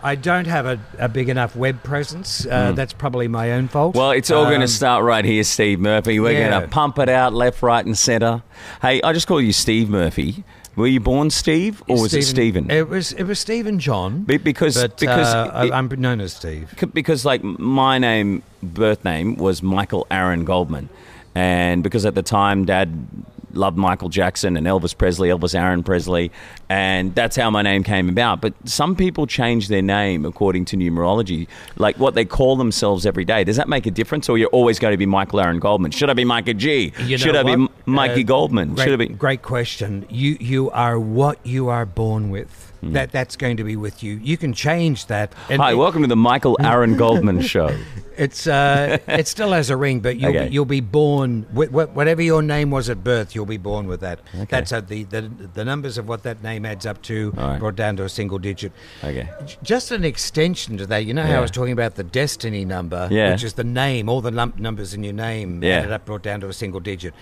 [0.08, 2.46] I don't have a, a big enough web presence.
[2.46, 3.94] Uh, That's probably my own fault.
[3.94, 4.00] Mm.
[4.00, 6.20] Well, it's all going to Um, start right here, Steve Murphy.
[6.20, 6.50] We're Yeah.
[6.50, 8.42] going to pump it out left, right, and centre.
[8.82, 10.44] Hey, I just call you Steve Murphy.
[10.78, 12.70] Were you born Steve, or was it Stephen?
[12.70, 14.22] It was it was Stephen John.
[14.24, 16.74] Be- because but, because uh, it- I'm known as Steve.
[16.94, 20.90] Because like my name birth name was michael aaron goldman
[21.36, 23.08] and because at the time dad
[23.54, 26.32] loved michael jackson and elvis presley elvis aaron presley
[26.70, 30.76] and that's how my name came about but some people change their name according to
[30.78, 34.50] numerology like what they call themselves every day does that make a difference or you're
[34.50, 37.44] always going to be michael aaron goldman should i be micah g You should i
[37.44, 37.60] be what?
[37.60, 40.06] M- mikey Uh, goldman Great, should i be great question.
[40.10, 42.67] You you are what you are born with.
[42.84, 44.16] That that's going to be with you.
[44.16, 45.34] You can change that.
[45.50, 47.76] And Hi, it- welcome to the Michael Aaron Goldman Show.
[48.18, 50.48] It's uh, it still has a ring, but you'll Okay.
[50.48, 53.36] be, you'll be born with wh- whatever your name was at birth.
[53.36, 54.20] You'll be born with that.
[54.34, 54.46] Okay.
[54.50, 55.22] That's uh, the, the
[55.54, 57.60] the numbers of what that name adds up to, right.
[57.60, 58.72] brought down to a single digit.
[59.04, 59.30] Okay.
[59.46, 61.06] J- Just an extension to that.
[61.06, 61.38] You know how Yeah.
[61.38, 63.34] I was talking about the destiny number, Yeah.
[63.34, 65.78] which is the name, all the lump numbers in your name Yeah.
[65.82, 67.14] added up, brought down to a single digit.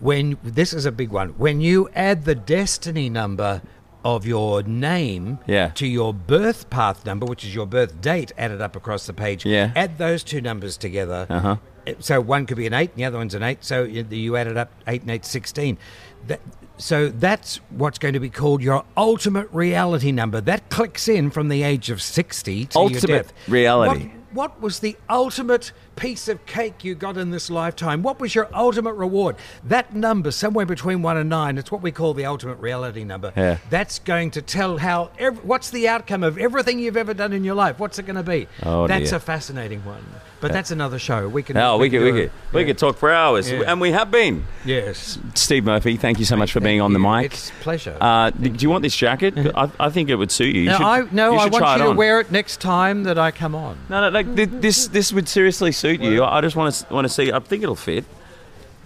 [0.00, 3.62] When this is a big one, when you add the destiny number
[4.04, 5.68] of your name Yeah.
[5.74, 9.44] to your birth path number, which is your birth date, added up across the page,
[9.46, 9.70] Yeah.
[9.76, 11.26] add those two numbers together.
[11.30, 11.56] Uh-huh.
[11.98, 13.64] So one could be an eight, and the other one's an eight.
[13.64, 15.78] So you, added up eight and eight, 16.
[16.28, 16.40] That,
[16.76, 20.40] so that's what's going to be called your ultimate reality number.
[20.40, 23.32] That clicks in from the age of 60 to Ultimate your death.
[23.48, 24.10] reality.
[24.32, 28.02] What, what was the ultimate piece of cake you got in this lifetime?
[28.02, 29.36] What was your ultimate reward?
[29.64, 33.32] That number, somewhere between one and nine, it's what we call the ultimate reality number.
[33.36, 33.58] Yeah.
[33.70, 37.44] That's going to tell how, ev- what's the outcome of everything you've ever done in
[37.44, 37.78] your life?
[37.78, 38.48] What's it going to be?
[38.62, 39.16] Oh, that's dear.
[39.18, 40.04] a fascinating one.
[40.40, 41.28] But that's another show.
[41.28, 41.56] We can.
[41.56, 42.32] Oh, we could, we could, it.
[42.52, 42.66] we Yeah.
[42.66, 43.62] could talk for hours, Yeah.
[43.64, 44.44] and we have been.
[44.64, 45.16] Yes.
[45.36, 47.26] Steve Murphy, thank you so much for being on the mic.
[47.34, 47.96] It's a pleasure.
[48.00, 49.34] Uh, do you want this jacket?
[49.54, 50.62] I, I think it would suit you.
[50.62, 51.96] you no, should, I, no, I want you to on.
[51.96, 53.78] wear it next time that I come on.
[53.88, 54.88] No, no, like thi- this.
[54.88, 56.24] This would seriously suit you.
[56.24, 57.32] I just want to want to see.
[57.32, 58.04] I think it'll fit.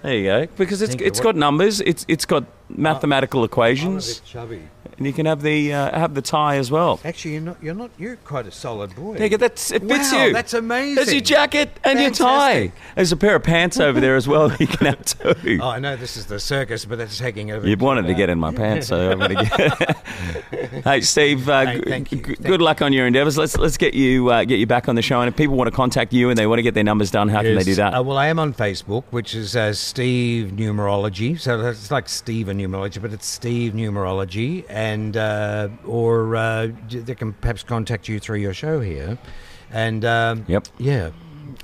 [0.03, 0.39] There you go.
[0.57, 1.81] Because it's it's got numbers.
[1.81, 4.63] It's it's got mathematical equations, chubby.
[4.99, 7.01] And you can have the uh, have the tie as well.
[7.05, 7.63] Actually, you're not.
[7.63, 7.91] You're not.
[7.99, 9.17] You're quite a solid boy.
[9.29, 9.37] Go.
[9.37, 10.33] That's it fits Wow, you.
[10.33, 10.95] that's amazing.
[10.97, 12.73] There's your jacket and your tie.
[12.95, 14.49] There's a pair of pants over there as well.
[14.49, 15.59] that You can have too.
[15.63, 17.67] Oh, I know this is the circus, but that's taking over.
[17.69, 20.85] You wanted to get in my pants, so I'm going to get.
[20.85, 21.49] hey, Steve.
[21.49, 22.19] Uh, Hey, thank you.
[22.19, 23.37] g- Thank good luck on your endeavours.
[23.37, 25.21] Let's let's get you uh, get you back on the show.
[25.21, 27.29] And if people want to contact you and they want to get their numbers done,
[27.29, 27.93] how can they do that?
[27.95, 31.39] Uh, well, I am on Facebook, which is uh, Steve Numerology.
[31.41, 34.65] So it's like Steve and Numerology, but it's Steve Numerology.
[34.69, 34.86] And,
[35.17, 39.19] uh, or uh, they can perhaps contact you through your show here.
[39.71, 40.69] And, um, Yep.
[40.79, 41.11] yeah.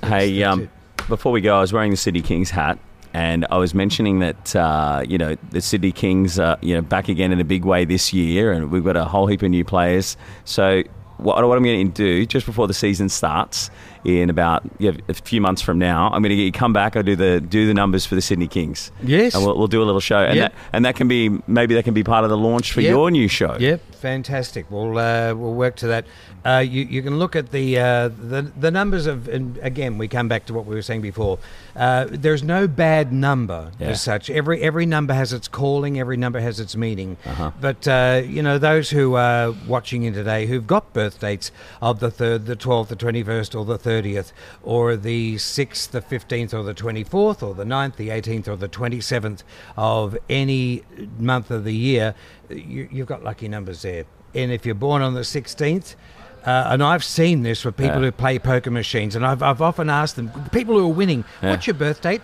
[0.03, 0.68] Hey, um,
[1.09, 2.79] before we go, I was wearing the Sydney Kings hat,
[3.12, 7.09] and I was mentioning that uh, you know the Sydney Kings, are, you know, back
[7.09, 9.64] again in a big way this year, and we've got a whole heap of new
[9.64, 10.16] players.
[10.45, 10.83] So.
[11.18, 13.70] What, what I'm going to do just before the season starts
[14.05, 16.97] in about yeah, a few months from now, I'm going to get you come back.
[16.97, 18.91] I do the do the numbers for the Sydney Kings.
[19.03, 19.35] Yes.
[19.35, 20.53] and we'll, we'll do a little show, and Yep.
[20.53, 22.91] that and that can be maybe that can be part of the launch for Yep.
[22.91, 23.57] your new show.
[23.59, 24.67] Yep, fantastic.
[24.71, 26.05] We'll uh, we'll work to that.
[26.45, 30.09] Uh, you you can look at the uh, the the numbers of and again we
[30.09, 31.38] come back to what we were saying before.
[31.76, 33.88] Uh, there's no bad number Yeah.
[33.90, 34.28] as such.
[34.28, 36.01] Every every number has its calling.
[36.01, 37.16] Every number has its meaning.
[37.24, 37.53] Uh-huh.
[37.61, 42.01] But uh, you know those who are watching in today who've got birth dates of
[42.01, 44.32] the third, the twelfth, the twenty first, or the thirtieth,
[44.64, 48.57] or the sixth, the fifteenth, or the twenty fourth, or the 9th, the eighteenth, or
[48.57, 49.45] the twenty seventh
[49.76, 50.82] of any
[51.18, 52.14] month of the year,
[52.51, 54.05] you, you've got lucky numbers there.
[54.34, 55.95] And if you're born on the sixteenth.
[56.45, 58.07] Uh, and I've seen this with people Yeah.
[58.07, 61.51] who play poker machines, and I've, I've often asked them, people who are winning, Yeah.
[61.51, 62.20] what's your birth date?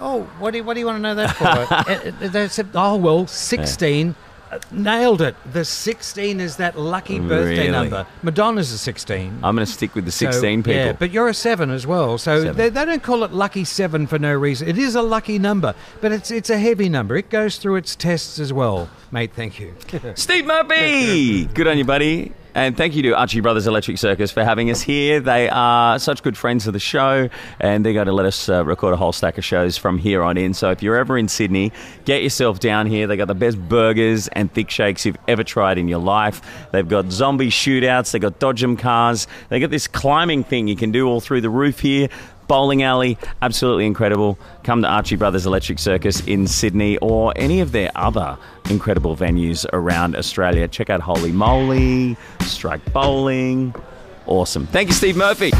[0.00, 1.44] Oh, what do you, what do you want to know that for?
[2.24, 4.16] Uh, uh, they said, oh, well, 16.
[4.50, 5.34] Uh, Nailed it.
[5.52, 7.70] The 16 is that lucky birthday Really?
[7.70, 8.06] number.
[8.22, 9.38] Madonna's a 16.
[9.42, 10.74] I'm going to stick with the So, 16 people.
[10.74, 12.18] Yeah, but you're a 7 as well.
[12.18, 14.68] So they, they don't call it lucky 7 for no reason.
[14.68, 17.16] It is a lucky number, but it's it's a heavy number.
[17.16, 18.90] It goes through its tests as well.
[19.10, 19.74] Mate, thank you.
[20.16, 21.46] Steve Murphy!
[21.46, 22.32] Good on you, buddy.
[22.54, 25.20] And thank you to Archie Brothers Electric Circus for having us here.
[25.20, 28.62] They are such good friends of the show, and they're going to let us uh,
[28.62, 30.52] record a whole stack of shows from here on in.
[30.52, 31.72] So if you're ever in Sydney,
[32.04, 33.06] get yourself down here.
[33.06, 36.42] They got the best burgers and thick shakes you've ever tried in your life.
[36.72, 38.12] They've got zombie shootouts.
[38.12, 39.26] They've got dodgem cars.
[39.48, 42.10] They got this climbing thing you can do all through the roof here
[42.52, 44.38] bowling alley, absolutely incredible.
[44.62, 48.36] Come to Archie Brothers Electric Circus in Sydney or any of their other
[48.68, 50.68] incredible venues around Australia.
[50.68, 53.74] Check out Holy Moly, Strike Bowling.
[54.26, 54.66] Awesome.
[54.66, 55.50] Thank you, Steve Murphy.